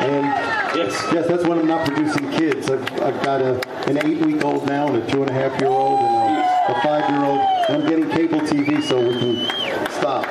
And 0.00 0.61
Yes. 0.74 1.12
yes, 1.12 1.28
that's 1.28 1.44
when 1.44 1.58
I'm 1.58 1.66
not 1.66 1.86
producing 1.86 2.30
kids. 2.30 2.70
I've, 2.70 2.80
I've 3.02 3.22
got 3.22 3.42
a, 3.42 3.60
an 3.88 3.98
eight-week-old 4.06 4.66
now 4.66 4.86
and 4.86 5.02
a 5.02 5.10
two-and-a-half-year-old 5.10 6.00
and 6.00 6.38
a, 6.38 6.78
a 6.78 6.80
five-year-old. 6.82 7.40
And 7.68 7.82
I'm 7.82 7.88
getting 7.88 8.08
cable 8.10 8.40
TV 8.40 8.82
so 8.82 9.06
we 9.06 9.18
can 9.18 9.90
stop. 9.90 10.26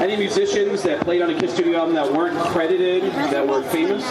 Any 0.00 0.16
musicians 0.16 0.82
that 0.84 1.00
played 1.00 1.22
on 1.22 1.30
a 1.30 1.38
Kiss 1.38 1.54
Studio 1.54 1.78
album 1.78 1.94
that 1.94 2.12
weren't 2.12 2.38
credited, 2.38 3.02
that 3.12 3.46
were 3.46 3.62
famous? 3.64 4.04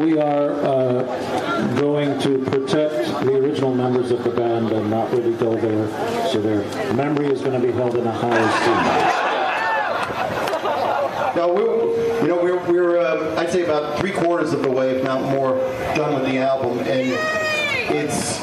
We 0.00 0.18
are 0.18 0.52
uh, 0.52 1.74
going 1.80 2.20
to 2.20 2.38
protect 2.44 3.24
the 3.24 3.36
original 3.36 3.74
members 3.74 4.12
of 4.12 4.22
the 4.22 4.30
band 4.30 4.70
and 4.70 4.90
not 4.90 5.10
really 5.12 5.34
go 5.34 5.56
there. 5.56 6.28
So 6.30 6.40
their 6.40 6.62
memory 6.94 7.28
is 7.28 7.40
going 7.40 7.60
to 7.60 7.66
be 7.66 7.72
held 7.72 7.96
in 7.96 8.06
a 8.06 8.12
high 8.12 8.38
esteem. 8.38 9.27
We're, 11.46 12.22
you 12.22 12.28
know, 12.28 12.42
we're, 12.42 12.58
we're 12.70 12.98
uh, 12.98 13.36
I'd 13.38 13.50
say 13.50 13.62
about 13.62 14.00
three 14.00 14.10
quarters 14.10 14.52
of 14.52 14.62
the 14.62 14.70
way, 14.70 14.90
if 14.90 15.04
not 15.04 15.22
more, 15.22 15.56
done 15.94 16.14
with 16.20 16.30
the 16.30 16.38
album, 16.38 16.80
and 16.80 16.88
it's 17.94 18.40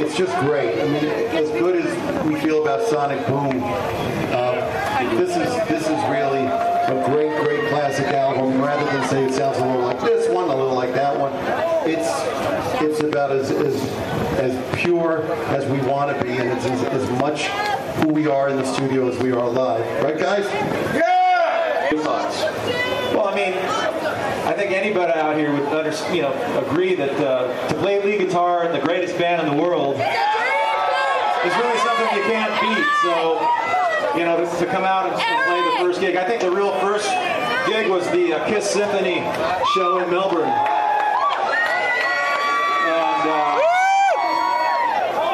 it's 0.00 0.16
just 0.16 0.34
great. 0.40 0.80
I 0.80 0.86
mean, 0.86 1.04
as 1.04 1.50
good 1.50 1.84
as 1.84 2.24
we 2.26 2.40
feel 2.40 2.62
about 2.62 2.86
Sonic 2.88 3.26
Boom, 3.26 3.62
uh, 3.62 5.14
this 5.16 5.36
is 5.36 5.68
this 5.68 5.82
is 5.82 6.10
really 6.10 6.44
a 6.44 7.04
great, 7.06 7.44
great 7.44 7.68
classic 7.68 8.06
album. 8.06 8.60
Rather 8.60 8.84
than 8.86 9.08
say 9.08 9.24
it 9.24 9.34
sounds 9.34 9.58
a 9.58 9.66
little 9.66 9.82
like 9.82 10.00
this 10.00 10.28
one, 10.30 10.44
a 10.44 10.56
little 10.56 10.74
like 10.74 10.94
that 10.94 11.18
one, 11.18 11.32
it's 11.86 12.08
it's 12.82 13.00
about 13.00 13.32
as 13.32 13.50
as, 13.50 13.74
as 14.38 14.80
pure 14.80 15.22
as 15.48 15.66
we 15.66 15.78
want 15.86 16.16
to 16.16 16.24
be, 16.24 16.30
and 16.30 16.48
it's 16.48 16.64
as, 16.64 16.84
as 16.84 17.20
much 17.20 17.48
who 18.02 18.08
we 18.08 18.26
are 18.26 18.48
in 18.48 18.56
the 18.56 18.74
studio 18.74 19.08
as 19.08 19.18
we 19.22 19.30
are 19.30 19.48
live. 19.48 20.02
Right, 20.02 20.18
guys? 20.18 20.44
Your 20.94 21.13
Well, 23.14 23.28
I 23.28 23.34
mean, 23.34 23.54
I 23.54 24.52
think 24.52 24.72
anybody 24.72 25.12
out 25.12 25.36
here 25.36 25.52
would 25.52 25.66
under, 25.68 25.92
you 26.14 26.22
know 26.22 26.32
agree 26.66 26.94
that 26.94 27.12
uh, 27.20 27.68
to 27.68 27.74
play 27.76 28.02
lead 28.02 28.18
guitar 28.18 28.64
in 28.64 28.72
the 28.72 28.80
greatest 28.80 29.16
band 29.18 29.46
in 29.46 29.54
the 29.54 29.62
world 29.62 29.96
is 29.96 31.52
really 31.56 31.78
something 31.78 32.08
you 32.16 32.22
can't 32.24 32.52
beat. 32.60 32.86
So, 33.02 33.40
you 34.18 34.24
know, 34.24 34.36
to 34.58 34.66
come 34.66 34.84
out 34.84 35.06
and, 35.06 35.14
and 35.20 35.44
play 35.46 35.60
the 35.62 35.76
first 35.84 36.00
gig, 36.00 36.16
I 36.16 36.24
think 36.26 36.40
the 36.40 36.50
real 36.50 36.72
first 36.80 37.08
gig 37.66 37.88
was 37.90 38.08
the 38.10 38.32
uh, 38.34 38.46
Kiss 38.48 38.68
Symphony 38.70 39.20
show 39.74 39.98
in 39.98 40.10
Melbourne, 40.10 40.48
and. 42.88 43.28
Uh, 43.28 43.60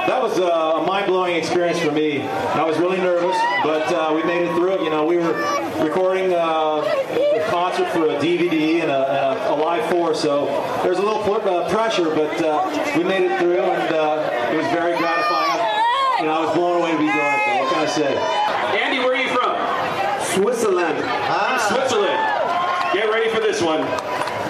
that 0.07 0.20
was 0.31 0.39
a 0.39 0.87
mind-blowing 0.87 1.35
experience 1.37 1.79
for 1.81 1.91
me. 1.91 2.23
I 2.23 2.65
was 2.65 2.79
really 2.79 2.99
nervous, 2.99 3.37
but 3.63 3.93
uh, 3.93 4.13
we 4.15 4.23
made 4.23 4.43
it 4.43 4.55
through 4.55 4.75
it. 4.75 4.83
You 4.83 4.91
know, 4.91 5.05
we 5.05 5.17
were 5.17 5.33
recording 5.83 6.33
uh, 6.33 6.83
a 6.87 7.47
concert 7.51 7.89
for 7.91 8.07
a 8.07 8.17
DVD 8.19 8.83
and 8.83 8.91
a, 8.91 9.11
and 9.11 9.39
a, 9.39 9.55
a 9.55 9.57
live 9.57 9.89
four, 9.91 10.15
so 10.15 10.47
there's 10.83 10.99
a 10.99 11.03
little 11.03 11.23
pl- 11.23 11.43
uh, 11.49 11.69
pressure, 11.71 12.15
but 12.15 12.31
uh, 12.43 12.95
we 12.97 13.03
made 13.05 13.23
it 13.23 13.41
through, 13.41 13.59
and 13.59 13.95
uh, 13.95 14.53
it 14.53 14.57
was 14.57 14.67
very 14.67 14.97
gratifying. 14.99 15.59
You 16.21 16.27
know, 16.27 16.39
I 16.39 16.45
was 16.47 16.55
blown 16.55 16.81
away 16.81 16.93
to 16.93 16.99
be 16.99 17.07
doing 17.07 17.17
it. 17.17 17.41
Though. 17.47 17.63
What 17.63 17.73
can 17.73 17.83
I 17.83 17.91
say? 17.91 18.17
Andy, 18.79 18.99
where 18.99 19.15
are 19.15 19.23
you 19.23 19.29
from? 19.35 19.57
Switzerland. 20.23 20.99
Switzerland. 21.69 22.21
Get 22.95 23.11
ready 23.11 23.31
for 23.31 23.41
this 23.41 23.61
one. 23.63 23.83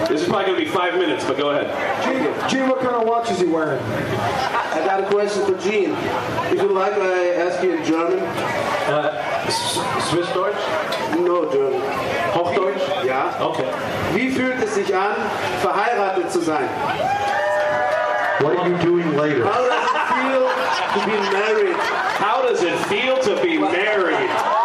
This 0.09 0.21
is 0.21 0.27
probably 0.27 0.45
going 0.45 0.59
to 0.59 0.65
be 0.65 0.71
five 0.71 0.95
minutes, 0.95 1.23
but 1.25 1.37
go 1.37 1.51
ahead. 1.51 1.69
Gene, 2.03 2.49
Gene, 2.49 2.69
what 2.69 2.79
kind 2.79 2.95
of 2.95 3.07
watch 3.07 3.29
is 3.31 3.39
he 3.39 3.45
wearing? 3.47 3.81
I 3.83 4.83
got 4.85 5.03
a 5.03 5.07
question 5.07 5.45
for 5.45 5.57
Gene. 5.61 5.91
If 6.51 6.61
you 6.61 6.71
like, 6.71 6.93
I 6.93 7.33
ask 7.35 7.63
you 7.63 7.75
in 7.75 7.85
German. 7.85 8.19
Uh, 8.19 9.49
Swiss 9.49 10.27
Deutsch? 10.33 10.55
No, 11.17 11.49
German. 11.51 11.81
Hochdeutsch? 12.31 13.05
Yeah. 13.05 13.37
Okay. 13.41 13.69
Wie 14.13 14.31
fühlt 14.31 14.63
es 14.63 14.75
sich 14.75 14.93
an, 14.95 15.15
verheiratet 15.61 16.31
zu 16.31 16.41
sein? 16.41 16.67
What 18.41 18.57
are 18.57 18.69
you 18.69 18.77
doing 18.77 19.15
later? 19.15 19.45
How 19.45 19.61
does 19.61 19.83
it 19.83 20.01
feel 20.13 20.49
to 20.93 21.05
be 21.05 21.17
married? 21.31 21.75
How 21.75 22.41
does 22.41 22.63
it 22.63 22.77
feel 22.87 23.17
to 23.19 23.41
be 23.41 23.57
married? 23.57 24.60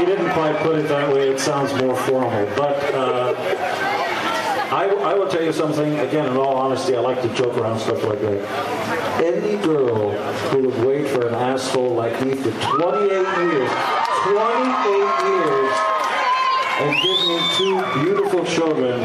He 0.00 0.06
didn't 0.06 0.30
quite 0.30 0.56
put 0.62 0.78
it 0.78 0.88
that 0.88 1.12
way. 1.12 1.28
It 1.28 1.38
sounds 1.38 1.74
more 1.74 1.94
formal. 1.94 2.46
But 2.56 2.82
uh, 2.94 3.34
I, 4.72 4.86
I 4.88 5.12
will 5.12 5.28
tell 5.28 5.42
you 5.42 5.52
something. 5.52 5.98
Again, 5.98 6.24
in 6.24 6.38
all 6.38 6.56
honesty, 6.56 6.96
I 6.96 7.00
like 7.00 7.20
to 7.20 7.28
joke 7.34 7.54
around 7.58 7.80
stuff 7.80 8.02
like 8.04 8.18
that. 8.22 9.22
Any 9.22 9.62
girl 9.62 10.12
who 10.48 10.68
would 10.68 10.86
wait 10.86 11.06
for 11.06 11.28
an 11.28 11.34
asshole 11.34 11.94
like 11.94 12.18
me 12.24 12.34
for 12.34 12.50
28 12.50 13.10
years, 13.10 13.70
28 14.24 14.96
years, 15.28 15.74
and 16.80 16.96
give 17.02 17.20
me 17.28 17.36
two 17.58 18.02
beautiful 18.02 18.44
children. 18.46 19.04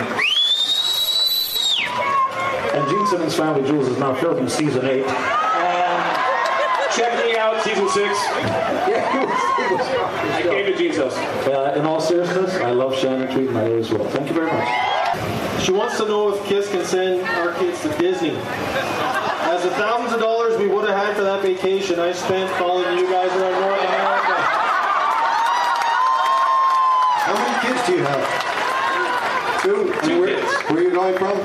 And 2.73 2.89
Gene 2.89 3.07
Simmons' 3.07 3.35
Family 3.35 3.67
Jewels 3.67 3.89
is 3.89 3.97
now 3.97 4.15
filming 4.15 4.47
season 4.47 4.85
eight. 4.85 5.44
Check 6.95 7.25
me 7.25 7.35
out, 7.35 7.61
season 7.63 7.89
six. 7.89 8.17
I 8.87 10.41
came 10.43 10.65
to 10.65 10.77
Jesus. 10.77 11.13
Uh, 11.15 11.73
in 11.77 11.85
all 11.85 11.99
seriousness, 11.99 12.55
I 12.55 12.71
love 12.71 12.95
Shannon 12.95 13.27
Tweed 13.33 13.49
and 13.49 13.57
I 13.57 13.67
do 13.67 13.77
as 13.79 13.91
well. 13.91 14.07
Thank 14.09 14.29
you 14.29 14.33
very 14.33 14.47
much. 14.51 15.61
She 15.61 15.71
wants 15.71 15.97
to 15.97 16.05
know 16.05 16.33
if 16.33 16.45
Kiss 16.45 16.69
can 16.69 16.85
send 16.85 17.27
our 17.27 17.53
kids 17.55 17.81
to 17.81 17.89
Disney. 17.97 18.35
As 18.35 19.63
the 19.63 19.71
thousands 19.71 20.13
of 20.13 20.19
dollars 20.19 20.57
we 20.57 20.67
would 20.67 20.87
have 20.87 21.07
had 21.07 21.15
for 21.17 21.23
that 21.23 21.41
vacation 21.41 21.99
I 21.99 22.11
spent 22.13 22.49
following 22.57 22.97
you 22.97 23.05
guys 23.09 23.31
around 23.31 23.59
North 23.59 23.79
America. 23.79 24.35
How 27.25 27.33
many 27.33 27.55
kids 27.67 27.81
do 27.87 27.93
you 27.93 28.03
have? 28.03 29.61
Two. 29.63 29.91
Two 30.07 30.21
where, 30.21 30.35
kids. 30.35 30.53
Where 30.69 30.79
are 30.79 30.83
you 30.83 30.91
going 30.91 31.17
from? 31.17 31.37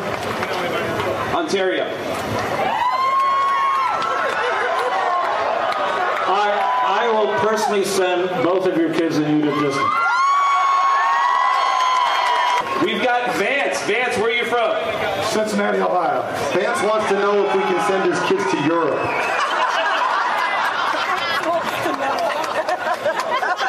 Ontario. 1.35 1.87
I, 6.33 6.53
I 7.03 7.09
will 7.09 7.30
personally 7.41 7.85
send 7.85 8.29
both 8.45 8.67
of 8.67 8.77
your 8.77 8.93
kids 8.93 9.17
and 9.17 9.27
you 9.27 9.41
to 9.43 9.61
Disney. 9.61 9.83
We've 12.85 13.03
got 13.03 13.35
Vance. 13.37 13.83
Vance, 13.85 14.17
where 14.19 14.29
are 14.29 14.33
you 14.33 14.45
from? 14.45 14.77
Cincinnati, 15.25 15.79
Ohio. 15.81 16.23
Vance 16.53 16.83
wants 16.83 17.09
to 17.09 17.15
know 17.15 17.47
if 17.47 17.55
we 17.55 17.63
can 17.63 17.87
send 17.89 18.11
his 18.11 18.21
kids 18.29 18.45
to 18.51 18.63
Europe. 18.67 18.99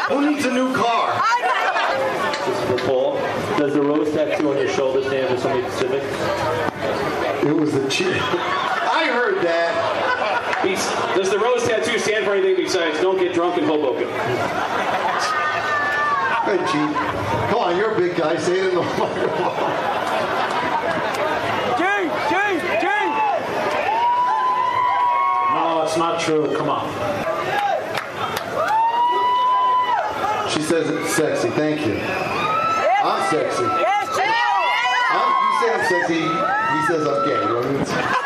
Who 0.10 0.30
needs 0.30 0.46
a 0.46 0.54
new 0.54 0.76
car? 0.76 1.24
This 2.46 2.58
is 2.58 2.70
for 2.70 2.88
Paul. 2.88 3.16
Does 3.58 3.74
the 3.74 3.82
rose 3.82 4.12
tattoo 4.14 4.52
on 4.52 4.58
your 4.58 4.70
shoulder 4.70 5.02
stand 5.04 5.30
for 5.30 5.42
something 5.42 5.72
specific? 5.72 6.04
It 7.48 7.56
was 7.56 7.72
the 7.72 7.90
chief. 7.90 8.08
I 8.18 9.10
heard 9.14 9.42
that. 9.46 10.01
He's, 10.72 10.86
does 11.18 11.30
the 11.30 11.38
rose 11.38 11.68
tattoo 11.68 12.00
stand 12.00 12.24
for 12.24 12.34
anything 12.34 12.56
besides 12.56 13.02
don't 13.02 13.18
get 13.18 13.34
drunk 13.34 13.58
in 13.58 13.66
Hoboken? 13.66 14.08
Hey, 16.48 16.58
Chief. 16.72 16.96
Come 17.50 17.60
on, 17.60 17.76
you're 17.76 17.92
a 17.92 17.98
big 17.98 18.16
guy. 18.16 18.38
Say 18.38 18.60
it 18.60 18.68
in 18.68 18.76
the 18.76 18.82
microphone. 18.98 19.92
No, 25.54 25.84
it's 25.84 25.98
not 25.98 26.22
true. 26.22 26.56
Come 26.56 26.70
on. 26.70 26.88
She 30.52 30.62
says 30.62 30.90
it's 30.90 31.14
sexy. 31.14 31.50
Thank 31.50 31.86
you. 31.86 32.00
I'm 32.00 33.30
sexy. 33.30 33.66
I'm, 35.14 35.32
you 35.44 35.52
say 35.60 35.74
I'm 35.74 35.84
sexy. 35.90 36.22
He 36.22 36.80
says 36.88 37.06
I'm 37.06 37.26
gay. 37.26 37.42
You 37.42 37.48
know 37.50 37.56
what 37.58 37.66
I 37.66 37.72
mean? 37.74 38.22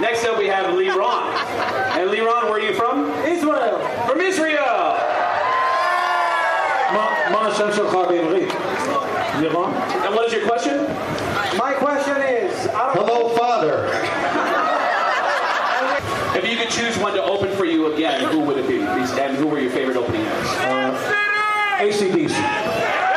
Next 0.00 0.24
up, 0.24 0.38
we 0.38 0.46
have 0.46 0.66
Leron. 0.74 1.34
And 1.98 2.10
Leron, 2.10 2.44
where 2.44 2.52
are 2.52 2.60
you 2.60 2.74
from? 2.74 3.10
Israel. 3.24 3.78
From 4.06 4.20
Israel. 4.20 4.78
And 10.08 10.14
what 10.16 10.26
is 10.26 10.32
your 10.32 10.46
question? 10.46 10.84
My 11.58 11.74
question 11.74 12.16
is. 12.22 12.68
Hello, 12.72 13.36
Father. 13.36 13.88
if 16.38 16.50
you 16.50 16.56
could 16.56 16.70
choose 16.70 16.96
one 16.98 17.14
to 17.14 17.22
open 17.22 17.54
for 17.56 17.64
you 17.64 17.92
again, 17.92 18.24
who 18.32 18.40
would 18.40 18.56
it 18.56 18.66
be? 18.66 18.80
And 18.80 19.36
who 19.36 19.46
were 19.48 19.58
your 19.58 19.70
favorite 19.70 19.96
opening 19.96 20.22
acts? 20.22 20.48
Uh, 20.56 21.78
ACDC. 21.82 23.07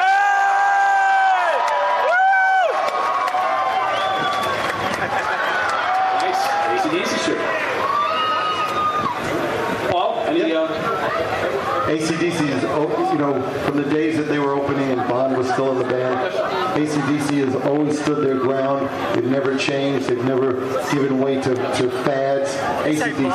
ACDC 16.91 17.45
has 17.45 17.55
always 17.65 18.01
stood 18.01 18.25
their 18.25 18.37
ground. 18.37 18.89
They've 19.15 19.31
never 19.31 19.57
changed. 19.57 20.07
They've 20.09 20.25
never 20.25 20.55
given 20.91 21.19
way 21.19 21.35
to, 21.35 21.55
to 21.55 21.89
fads. 22.03 22.49
ACDC. 22.85 23.31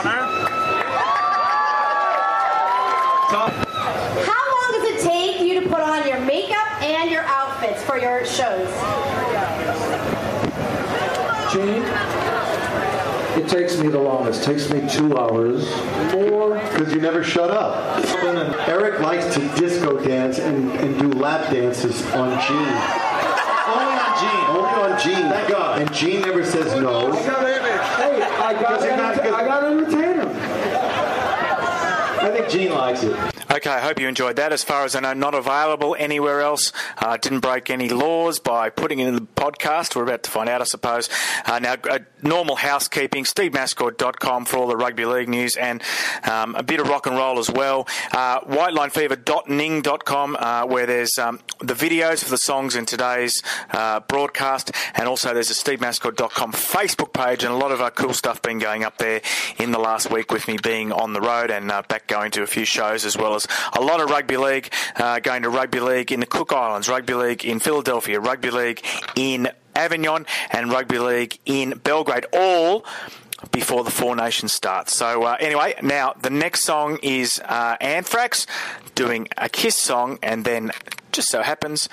How 4.26 4.42
long 4.52 4.72
does 4.72 4.84
it 4.90 5.00
take 5.08 5.40
you 5.40 5.58
to 5.60 5.68
put 5.70 5.80
on 5.80 6.06
your 6.06 6.20
makeup 6.20 6.82
and 6.82 7.10
your 7.10 7.22
outfits 7.22 7.82
for 7.82 7.96
your 7.96 8.26
shows? 8.26 8.68
Gene? 11.50 11.82
It 13.42 13.48
takes 13.48 13.78
me 13.78 13.88
the 13.88 13.98
longest. 13.98 14.42
It 14.42 14.44
takes 14.44 14.70
me 14.70 14.86
two 14.86 15.16
hours. 15.16 15.64
More. 16.12 16.58
Because 16.58 16.92
you 16.92 17.00
never 17.00 17.24
shut 17.24 17.50
up. 17.50 18.04
Eric 18.68 19.00
likes 19.00 19.34
to 19.34 19.40
disco 19.56 19.98
dance 19.98 20.38
and, 20.38 20.72
and 20.72 20.98
do 20.98 21.10
lap 21.10 21.50
dances 21.50 22.04
on 22.12 22.38
Gene. 22.46 23.05
Only 24.16 24.28
on 24.28 24.48
Gene. 24.48 24.56
Only 24.56 24.70
on 24.70 25.00
Gene. 25.00 25.30
Thank 25.30 25.48
God. 25.48 25.80
And 25.82 25.92
Gene 25.94 26.20
never 26.22 26.44
says 26.44 26.80
no. 26.80 27.12
Hey, 27.12 28.22
I 28.22 28.52
gotta, 28.60 28.92
I 29.34 29.44
got 29.44 29.60
to 29.60 29.66
entertain 29.66 30.20
him. 30.20 30.30
I 32.20 32.30
think 32.32 32.48
Gene 32.48 32.72
likes 32.72 33.02
it. 33.02 33.35
Okay, 33.56 33.70
I 33.70 33.80
hope 33.80 33.98
you 33.98 34.06
enjoyed 34.06 34.36
that. 34.36 34.52
As 34.52 34.62
far 34.62 34.84
as 34.84 34.94
I 34.94 35.00
know, 35.00 35.14
not 35.14 35.34
available 35.34 35.96
anywhere 35.98 36.42
else. 36.42 36.74
Uh, 36.98 37.16
didn't 37.16 37.40
break 37.40 37.70
any 37.70 37.88
laws 37.88 38.38
by 38.38 38.68
putting 38.68 38.98
it 38.98 39.08
in 39.08 39.14
the 39.14 39.22
podcast. 39.22 39.96
We're 39.96 40.02
about 40.02 40.24
to 40.24 40.30
find 40.30 40.46
out, 40.50 40.60
I 40.60 40.64
suppose. 40.64 41.08
Uh, 41.46 41.58
now, 41.60 41.76
uh, 41.88 42.00
normal 42.22 42.56
housekeeping, 42.56 43.24
stevemascord.com 43.24 44.44
for 44.44 44.58
all 44.58 44.66
the 44.66 44.76
rugby 44.76 45.06
league 45.06 45.30
news 45.30 45.56
and 45.56 45.82
um, 46.30 46.54
a 46.54 46.62
bit 46.62 46.80
of 46.80 46.88
rock 46.88 47.06
and 47.06 47.16
roll 47.16 47.38
as 47.38 47.50
well. 47.50 47.88
Uh, 48.12 48.40
whitelinefever.ning.com 48.40 50.36
uh, 50.38 50.66
where 50.66 50.84
there's 50.84 51.16
um, 51.16 51.40
the 51.60 51.72
videos 51.72 52.22
for 52.22 52.28
the 52.28 52.36
songs 52.36 52.76
in 52.76 52.84
today's 52.84 53.42
uh, 53.70 54.00
broadcast 54.00 54.70
and 54.96 55.08
also 55.08 55.32
there's 55.32 55.50
a 55.50 55.54
stevemascord.com 55.54 56.52
Facebook 56.52 57.14
page 57.14 57.42
and 57.42 57.54
a 57.54 57.56
lot 57.56 57.72
of 57.72 57.80
our 57.80 57.90
cool 57.90 58.12
stuff 58.12 58.42
been 58.42 58.58
going 58.58 58.84
up 58.84 58.98
there 58.98 59.22
in 59.58 59.72
the 59.72 59.78
last 59.78 60.10
week 60.10 60.30
with 60.30 60.46
me 60.46 60.58
being 60.62 60.92
on 60.92 61.14
the 61.14 61.22
road 61.22 61.50
and 61.50 61.70
uh, 61.70 61.80
back 61.88 62.06
going 62.06 62.30
to 62.30 62.42
a 62.42 62.46
few 62.46 62.66
shows 62.66 63.06
as 63.06 63.16
well 63.16 63.34
as 63.34 63.45
a 63.72 63.80
lot 63.80 64.00
of 64.00 64.10
rugby 64.10 64.36
league, 64.36 64.72
uh, 64.96 65.20
going 65.20 65.42
to 65.42 65.50
rugby 65.50 65.80
league 65.80 66.12
in 66.12 66.20
the 66.20 66.26
Cook 66.26 66.52
Islands, 66.52 66.88
rugby 66.88 67.14
league 67.14 67.44
in 67.44 67.60
Philadelphia, 67.60 68.20
rugby 68.20 68.50
league 68.50 68.84
in 69.14 69.48
Avignon, 69.74 70.26
and 70.50 70.70
rugby 70.70 70.98
league 70.98 71.38
in 71.44 71.78
Belgrade, 71.78 72.26
all 72.32 72.84
before 73.52 73.84
the 73.84 73.90
Four 73.90 74.16
Nations 74.16 74.52
starts. 74.52 74.96
So 74.96 75.24
uh, 75.24 75.36
anyway, 75.40 75.74
now 75.82 76.14
the 76.20 76.30
next 76.30 76.62
song 76.62 76.98
is 77.02 77.40
uh, 77.44 77.76
Anthrax 77.80 78.46
doing 78.94 79.28
a 79.36 79.48
Kiss 79.48 79.76
song, 79.76 80.18
and 80.22 80.44
then 80.44 80.70
just 81.12 81.28
so 81.28 81.42
happens 81.42 81.88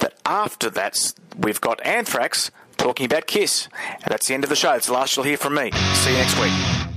that 0.00 0.14
after 0.24 0.70
that 0.70 1.12
we've 1.36 1.60
got 1.60 1.84
Anthrax 1.84 2.50
talking 2.76 3.06
about 3.06 3.26
Kiss. 3.26 3.68
And 3.94 4.06
that's 4.06 4.26
the 4.28 4.34
end 4.34 4.44
of 4.44 4.50
the 4.50 4.56
show. 4.56 4.72
It's 4.72 4.86
the 4.86 4.92
last 4.92 5.16
you'll 5.16 5.24
hear 5.24 5.36
from 5.36 5.54
me. 5.54 5.70
See 5.94 6.10
you 6.10 6.16
next 6.16 6.40
week. 6.40 6.87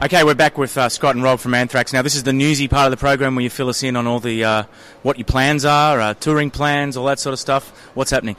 Okay, 0.00 0.22
we're 0.22 0.34
back 0.34 0.56
with 0.56 0.78
uh, 0.78 0.88
Scott 0.88 1.16
and 1.16 1.24
Rob 1.24 1.40
from 1.40 1.54
Anthrax. 1.54 1.92
Now, 1.92 2.02
this 2.02 2.14
is 2.14 2.22
the 2.22 2.32
newsy 2.32 2.68
part 2.68 2.84
of 2.84 2.92
the 2.92 2.96
program 2.96 3.34
where 3.34 3.42
you 3.42 3.50
fill 3.50 3.68
us 3.68 3.82
in 3.82 3.96
on 3.96 4.06
all 4.06 4.20
the 4.20 4.44
uh, 4.44 4.62
what 5.02 5.18
your 5.18 5.24
plans 5.24 5.64
are, 5.64 6.00
uh, 6.00 6.14
touring 6.14 6.52
plans, 6.52 6.96
all 6.96 7.06
that 7.06 7.18
sort 7.18 7.32
of 7.32 7.40
stuff. 7.40 7.70
What's 7.96 8.12
happening? 8.12 8.36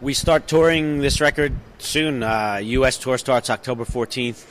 We 0.00 0.14
start 0.14 0.48
touring 0.48 1.00
this 1.00 1.20
record 1.20 1.52
soon. 1.76 2.22
Uh, 2.22 2.60
U.S. 2.62 2.96
tour 2.96 3.18
starts 3.18 3.50
October 3.50 3.84
14th. 3.84 4.46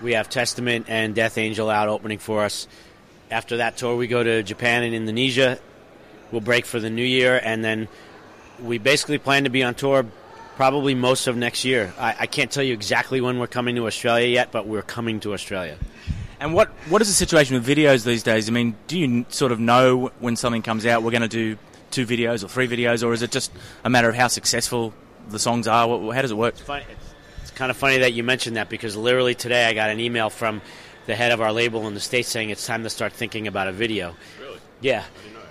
We 0.00 0.14
have 0.14 0.30
Testament 0.30 0.86
and 0.88 1.14
Death 1.14 1.36
Angel 1.36 1.68
out 1.68 1.90
opening 1.90 2.18
for 2.18 2.42
us. 2.42 2.66
After 3.30 3.58
that 3.58 3.76
tour, 3.76 3.96
we 3.96 4.06
go 4.06 4.22
to 4.22 4.42
Japan 4.42 4.84
and 4.84 4.94
Indonesia. 4.94 5.58
We'll 6.32 6.40
break 6.40 6.64
for 6.64 6.80
the 6.80 6.88
new 6.88 7.04
year, 7.04 7.38
and 7.44 7.62
then 7.62 7.88
we 8.58 8.78
basically 8.78 9.18
plan 9.18 9.44
to 9.44 9.50
be 9.50 9.62
on 9.64 9.74
tour 9.74 10.06
probably 10.60 10.94
most 10.94 11.26
of 11.26 11.38
next 11.38 11.64
year. 11.64 11.90
I, 11.98 12.14
I 12.20 12.26
can't 12.26 12.50
tell 12.50 12.62
you 12.62 12.74
exactly 12.74 13.22
when 13.22 13.38
we're 13.38 13.46
coming 13.46 13.76
to 13.76 13.86
Australia 13.86 14.26
yet, 14.26 14.52
but 14.52 14.66
we're 14.66 14.82
coming 14.82 15.18
to 15.20 15.32
Australia. 15.32 15.78
And 16.38 16.52
what 16.52 16.68
what 16.90 17.00
is 17.00 17.08
the 17.08 17.14
situation 17.14 17.54
with 17.54 17.66
videos 17.66 18.04
these 18.04 18.22
days? 18.22 18.46
I 18.46 18.52
mean, 18.52 18.76
do 18.86 18.98
you 18.98 19.24
sort 19.30 19.52
of 19.52 19.58
know 19.58 20.12
when 20.18 20.36
something 20.36 20.60
comes 20.60 20.84
out, 20.84 21.02
we're 21.02 21.12
going 21.12 21.22
to 21.22 21.28
do 21.28 21.56
two 21.90 22.04
videos 22.04 22.44
or 22.44 22.48
three 22.48 22.68
videos, 22.68 23.02
or 23.02 23.14
is 23.14 23.22
it 23.22 23.30
just 23.30 23.50
a 23.84 23.88
matter 23.88 24.10
of 24.10 24.14
how 24.14 24.28
successful 24.28 24.92
the 25.30 25.38
songs 25.38 25.66
are? 25.66 25.88
What- 25.88 26.14
How 26.14 26.20
does 26.20 26.30
it 26.30 26.36
work? 26.36 26.52
It's, 26.52 26.60
funny, 26.60 26.84
it's, 26.92 27.14
it's 27.40 27.50
kind 27.52 27.70
of 27.70 27.78
funny 27.78 27.96
that 28.00 28.12
you 28.12 28.22
mentioned 28.22 28.56
that 28.56 28.68
because 28.68 28.98
literally 28.98 29.34
today 29.34 29.64
I 29.64 29.72
got 29.72 29.88
an 29.88 29.98
email 29.98 30.28
from 30.28 30.60
the 31.06 31.16
head 31.16 31.32
of 31.32 31.40
our 31.40 31.54
label 31.54 31.88
in 31.88 31.94
the 31.94 32.00
States 32.00 32.28
saying 32.28 32.50
it's 32.50 32.66
time 32.66 32.82
to 32.82 32.90
start 32.90 33.14
thinking 33.14 33.46
about 33.48 33.66
a 33.66 33.72
video. 33.72 34.14
Really? 34.38 34.58
Yeah. 34.82 35.04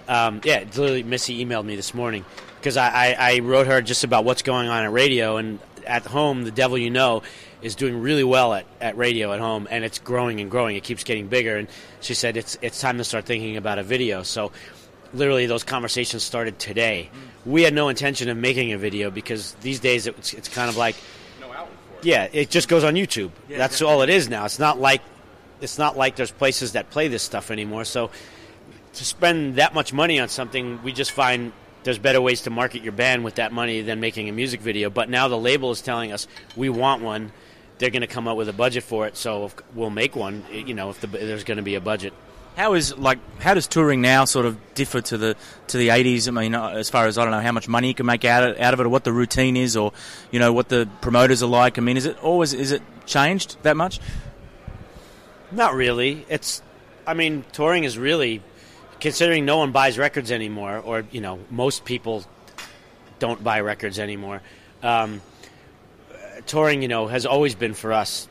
Um, 0.07 0.41
yeah, 0.43 0.57
it's 0.57 0.77
literally 0.77 1.01
Missy 1.01 1.43
emailed 1.43 1.65
me 1.65 1.75
this 1.75 1.95
morning 1.95 2.25
because 2.59 2.77
I, 2.77 2.89
I, 2.89 3.15
I 3.19 3.39
wrote 3.39 3.67
her 3.67 3.81
just 3.81 4.03
about 4.03 4.25
what's 4.25 4.41
going 4.41 4.69
on 4.69 4.83
at 4.83 4.91
radio 4.91 5.37
and 5.37 5.59
at 5.85 6.05
home, 6.05 6.43
The 6.43 6.51
Devil 6.51 6.77
You 6.77 6.89
Know 6.89 7.23
is 7.61 7.75
doing 7.75 7.99
really 8.01 8.23
well 8.23 8.53
at, 8.53 8.65
at 8.79 8.97
radio 8.97 9.33
at 9.33 9.39
home 9.39 9.67
and 9.69 9.83
it's 9.83 9.99
growing 9.99 10.39
and 10.39 10.49
growing. 10.49 10.75
It 10.75 10.83
keeps 10.83 11.03
getting 11.03 11.27
bigger. 11.27 11.57
And 11.57 11.67
she 11.99 12.13
said 12.13 12.37
it's, 12.37 12.57
it's 12.61 12.79
time 12.79 12.97
to 12.97 13.03
start 13.03 13.25
thinking 13.25 13.57
about 13.57 13.79
a 13.79 13.83
video. 13.83 14.23
So 14.23 14.51
literally 15.13 15.45
those 15.45 15.63
conversations 15.63 16.23
started 16.23 16.59
today. 16.59 17.09
Mm. 17.11 17.51
We 17.51 17.63
had 17.63 17.73
no 17.73 17.89
intention 17.89 18.29
of 18.29 18.37
making 18.37 18.73
a 18.73 18.77
video 18.77 19.09
because 19.09 19.53
these 19.55 19.79
days 19.79 20.07
it's, 20.07 20.33
it's 20.33 20.47
kind 20.47 20.69
of 20.69 20.77
like 20.77 20.95
no 21.41 21.47
outlet 21.47 21.67
for 21.67 21.99
it. 21.99 22.05
yeah, 22.05 22.27
it 22.31 22.49
just 22.49 22.69
goes 22.69 22.83
on 22.83 22.93
YouTube. 22.93 23.31
That's 23.49 23.81
all 23.81 24.01
it 24.01 24.09
is 24.09 24.29
now. 24.29 24.45
It's 24.45 24.59
not 24.59 24.79
like 24.79 25.01
it's 25.61 25.77
not 25.77 25.97
like 25.97 26.15
there's 26.15 26.31
places 26.31 26.73
that 26.73 26.89
play 26.89 27.09
this 27.09 27.23
stuff 27.23 27.51
anymore. 27.51 27.83
So 27.83 28.11
to 28.93 29.05
spend 29.05 29.55
that 29.55 29.73
much 29.73 29.91
money 29.91 30.19
on 30.19 30.29
something, 30.29 30.81
we 30.83 30.93
just 30.93 31.11
find 31.11 31.51
there's 31.83 31.99
better 31.99 32.21
ways 32.21 32.41
to 32.41 32.49
market 32.49 32.83
your 32.83 32.91
band 32.91 33.23
with 33.23 33.35
that 33.35 33.51
money 33.51 33.81
than 33.81 33.99
making 33.99 34.29
a 34.29 34.31
music 34.31 34.61
video. 34.61 34.89
But 34.89 35.09
now 35.09 35.27
the 35.27 35.37
label 35.37 35.71
is 35.71 35.81
telling 35.81 36.11
us 36.11 36.27
we 36.55 36.69
want 36.69 37.01
one. 37.01 37.31
They're 37.77 37.89
going 37.89 38.01
to 38.01 38.07
come 38.07 38.27
up 38.27 38.35
with 38.35 38.49
a 38.49 38.53
budget 38.53 38.83
for 38.83 39.07
it, 39.07 39.15
so 39.15 39.51
we'll 39.73 39.89
make 39.89 40.15
one. 40.15 40.43
You 40.51 40.73
know, 40.73 40.89
if 40.89 40.99
the, 40.99 41.07
there's 41.07 41.45
going 41.45 41.57
to 41.57 41.63
be 41.63 41.75
a 41.75 41.81
budget. 41.81 42.13
How 42.57 42.73
is 42.73 42.97
like 42.97 43.19
how 43.39 43.53
does 43.53 43.67
touring 43.67 44.01
now 44.01 44.25
sort 44.25 44.45
of 44.45 44.57
differ 44.73 44.99
to 44.99 45.17
the 45.17 45.35
to 45.67 45.77
the 45.77 45.91
eighties? 45.91 46.27
I 46.27 46.31
mean, 46.31 46.55
uh, 46.55 46.69
as 46.69 46.89
far 46.89 47.07
as 47.07 47.17
I 47.17 47.23
don't 47.23 47.31
know 47.31 47.39
how 47.39 47.53
much 47.53 47.69
money 47.69 47.87
you 47.87 47.93
can 47.93 48.05
make 48.05 48.25
out 48.25 48.43
of, 48.43 48.59
out 48.59 48.73
of 48.73 48.81
it, 48.81 48.85
or 48.85 48.89
what 48.89 49.05
the 49.05 49.13
routine 49.13 49.55
is, 49.55 49.77
or 49.77 49.93
you 50.29 50.39
know 50.39 50.51
what 50.51 50.67
the 50.67 50.89
promoters 50.99 51.41
are 51.41 51.47
like. 51.49 51.77
I 51.77 51.81
mean, 51.81 51.95
is 51.95 52.05
it 52.05 52.21
always 52.21 52.53
is 52.53 52.73
it 52.73 52.81
changed 53.05 53.55
that 53.63 53.77
much? 53.77 54.01
Not 55.51 55.73
really. 55.73 56.25
It's, 56.29 56.61
I 57.07 57.15
mean, 57.15 57.43
touring 57.51 57.83
is 57.83 57.97
really, 57.97 58.43
considering 58.99 59.45
no 59.45 59.57
one 59.57 59.71
buys 59.71 59.97
records 59.97 60.31
anymore, 60.31 60.77
or 60.77 61.05
you 61.11 61.21
know, 61.21 61.39
most 61.49 61.85
people 61.85 62.23
don't 63.19 63.43
buy 63.43 63.61
records 63.61 63.99
anymore. 63.99 64.41
Um, 64.83 65.21
touring, 66.45 66.81
you 66.81 66.87
know, 66.87 67.07
has 67.07 67.25
always 67.25 67.55
been 67.55 67.73
for 67.73 67.93
us. 67.93 68.27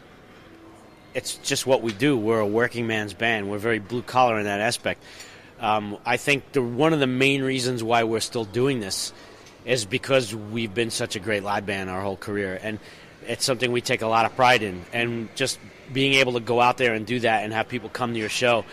It's 1.15 1.37
just 1.37 1.67
what 1.67 1.83
we 1.83 1.93
do. 1.93 2.17
We're 2.17 2.41
a 2.41 2.47
working 2.47 2.87
man's 2.87 3.15
band. 3.15 3.51
We're 3.51 3.59
very 3.59 3.79
blue 3.79 4.03
collar 4.03 4.39
in 4.39 4.45
that 4.45 4.61
aspect. 4.61 5.03
Um, 5.61 5.99
I 6.07 6.17
think 6.17 6.53
the 6.53 6.63
one 6.63 6.93
of 6.93 7.01
the 7.01 7.07
main 7.07 7.43
reasons 7.43 7.83
why 7.83 8.05
we're 8.05 8.21
still 8.21 8.45
doing 8.45 8.81
this 8.81 9.13
is 9.65 9.85
because 9.85 10.35
we've 10.35 10.73
been 10.73 10.91
such 10.91 11.17
a 11.17 11.19
great 11.19 11.43
live 11.43 11.67
band 11.67 11.91
our 11.91 12.01
whole 12.01 12.17
career, 12.17 12.59
and 12.63 12.79
it's 13.27 13.45
something 13.45 13.73
we 13.73 13.81
take 13.81 14.03
a 14.03 14.07
lot 14.07 14.25
of 14.25 14.37
pride 14.37 14.63
in. 14.63 14.85
And 14.93 15.35
just 15.35 15.59
being 15.93 16.15
able 16.15 16.35
to 16.35 16.41
go 16.41 16.61
out 16.61 16.79
there 16.79 16.95
and 16.95 17.07
do 17.07 17.21
that 17.21 17.45
and 17.45 17.53
have 17.53 17.69
people 17.69 17.89
come 17.89 18.13
to 18.13 18.19
your 18.19 18.29
show 18.29 18.65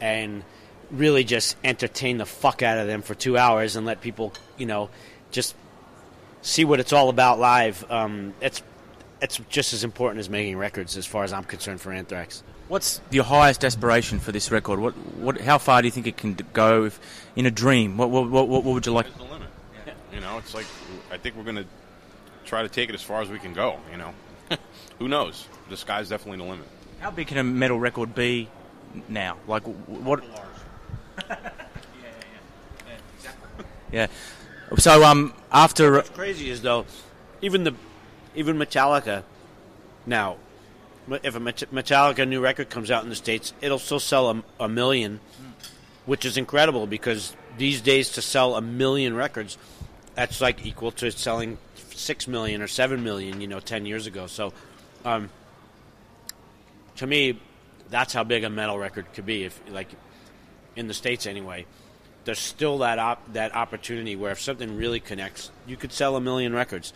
and 0.00 0.42
really 0.90 1.24
just 1.24 1.56
entertain 1.64 2.18
the 2.18 2.26
fuck 2.26 2.62
out 2.62 2.78
of 2.78 2.86
them 2.86 3.02
for 3.02 3.14
two 3.14 3.36
hours 3.36 3.76
and 3.76 3.86
let 3.86 4.00
people, 4.00 4.32
you 4.56 4.66
know, 4.66 4.90
just 5.30 5.54
see 6.42 6.64
what 6.64 6.80
it's 6.80 6.92
all 6.92 7.08
about 7.08 7.38
live. 7.38 7.84
Um, 7.90 8.34
it's 8.40 8.62
it's 9.20 9.40
just 9.48 9.72
as 9.72 9.84
important 9.84 10.20
as 10.20 10.28
making 10.28 10.56
records, 10.58 10.96
as 10.96 11.06
far 11.06 11.24
as 11.24 11.32
I'm 11.32 11.44
concerned, 11.44 11.80
for 11.80 11.92
Anthrax. 11.92 12.42
What's 12.68 13.00
your 13.10 13.24
highest 13.24 13.64
aspiration 13.64 14.18
for 14.18 14.32
this 14.32 14.50
record? 14.50 14.78
What 14.78 14.92
what 15.16 15.40
how 15.40 15.58
far 15.58 15.82
do 15.82 15.88
you 15.88 15.92
think 15.92 16.06
it 16.06 16.16
can 16.16 16.36
go 16.52 16.84
if, 16.84 17.00
in 17.36 17.46
a 17.46 17.50
dream? 17.50 17.96
What 17.96 18.10
what, 18.10 18.28
what 18.28 18.48
what 18.48 18.64
would 18.64 18.86
you 18.86 18.92
like? 18.92 19.06
The 19.16 19.24
limit. 19.24 19.48
You 20.12 20.20
know, 20.20 20.38
it's 20.38 20.54
like 20.54 20.66
I 21.10 21.18
think 21.18 21.36
we're 21.36 21.44
going 21.44 21.56
to 21.56 21.66
try 22.44 22.62
to 22.62 22.68
take 22.68 22.88
it 22.88 22.94
as 22.94 23.02
far 23.02 23.20
as 23.20 23.28
we 23.28 23.38
can 23.38 23.52
go. 23.52 23.78
You 23.90 23.98
know, 23.98 24.14
who 24.98 25.08
knows? 25.08 25.48
The 25.68 25.76
sky's 25.76 26.08
definitely 26.08 26.38
the 26.44 26.50
limit. 26.50 26.66
How 27.00 27.10
big 27.10 27.26
can 27.26 27.38
a 27.38 27.44
metal 27.44 27.78
record 27.78 28.14
be 28.14 28.48
now? 29.08 29.36
Like 29.46 29.64
wh- 29.64 29.88
what? 29.88 30.22
Yeah. 33.22 33.30
Yeah. 33.92 34.06
So 34.78 35.04
um 35.04 35.34
after 35.52 35.92
What's 35.92 36.10
crazy 36.10 36.50
is 36.50 36.62
though, 36.62 36.86
even 37.40 37.64
the 37.64 37.74
even 38.34 38.56
Metallica 38.56 39.22
now, 40.06 40.36
if 41.08 41.34
a 41.36 41.40
Metallica 41.40 42.26
new 42.26 42.40
record 42.40 42.70
comes 42.70 42.90
out 42.90 43.04
in 43.04 43.10
the 43.10 43.16
states, 43.16 43.52
it'll 43.60 43.78
still 43.78 44.00
sell 44.00 44.30
a, 44.30 44.64
a 44.64 44.68
million, 44.68 45.20
which 46.06 46.24
is 46.24 46.36
incredible 46.36 46.86
because 46.86 47.36
these 47.56 47.80
days 47.80 48.10
to 48.10 48.22
sell 48.22 48.56
a 48.56 48.60
million 48.60 49.14
records, 49.14 49.56
that's 50.14 50.40
like 50.40 50.64
equal 50.66 50.90
to 50.92 51.10
selling 51.10 51.58
six 51.76 52.26
million 52.26 52.60
or 52.62 52.66
seven 52.66 53.04
million, 53.04 53.40
you 53.40 53.46
know, 53.46 53.60
ten 53.60 53.86
years 53.86 54.06
ago. 54.06 54.26
So, 54.26 54.52
um, 55.04 55.30
to 56.96 57.06
me, 57.06 57.38
that's 57.90 58.12
how 58.12 58.24
big 58.24 58.44
a 58.44 58.50
metal 58.50 58.78
record 58.78 59.12
could 59.12 59.26
be. 59.26 59.44
If 59.44 59.60
like 59.70 59.88
in 60.76 60.88
the 60.88 60.94
states 60.94 61.26
anyway, 61.26 61.66
there's 62.24 62.38
still 62.38 62.78
that 62.78 62.98
op- 62.98 63.32
that 63.32 63.54
opportunity 63.54 64.16
where 64.16 64.32
if 64.32 64.40
something 64.40 64.76
really 64.76 65.00
connects, 65.00 65.50
you 65.66 65.76
could 65.76 65.92
sell 65.92 66.16
a 66.16 66.20
million 66.20 66.52
records, 66.52 66.92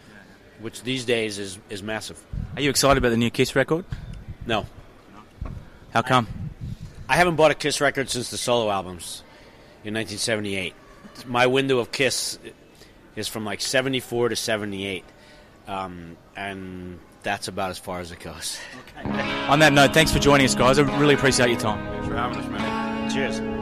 which 0.61 0.83
these 0.83 1.05
days 1.05 1.39
is 1.39 1.59
is 1.71 1.83
massive. 1.83 2.23
Are 2.57 2.63
you 2.63 2.71
excited 2.71 2.99
about 2.99 3.11
the 3.11 3.17
new 3.17 3.31
Kiss 3.31 3.55
record? 3.55 3.85
No. 4.47 4.67
How 5.93 6.03
come? 6.03 6.27
I 7.09 7.17
haven't 7.17 7.37
bought 7.37 7.51
a 7.51 7.55
Kiss 7.55 7.81
record 7.81 8.11
since 8.11 8.31
the 8.31 8.37
solo 8.37 8.71
albums 8.71 9.23
in 9.85 9.95
1978. 9.95 10.75
My 11.27 11.47
window 11.47 11.79
of 11.79 11.91
Kiss 11.91 12.39
is 13.17 13.29
from 13.29 13.45
like 13.45 13.61
74 13.61 14.31
to 14.31 14.37
78, 14.37 15.05
um, 15.67 16.17
and 16.37 16.99
that's 17.23 17.49
about 17.49 17.71
as 17.71 17.79
far 17.79 18.01
as 18.01 18.13
it 18.13 18.21
goes. 18.21 18.59
On 19.49 19.59
that 19.59 19.73
note, 19.73 19.93
thanks 19.93 20.13
for 20.13 20.19
joining 20.19 20.45
us, 20.45 20.55
guys. 20.55 20.79
I 20.79 20.83
really 20.99 21.15
appreciate 21.15 21.51
your 21.51 21.59
time. 21.59 21.85
Thanks 21.89 22.09
for 22.09 22.17
having 22.17 22.39
us, 22.39 22.49
man. 22.49 23.11
Cheers. 23.11 23.58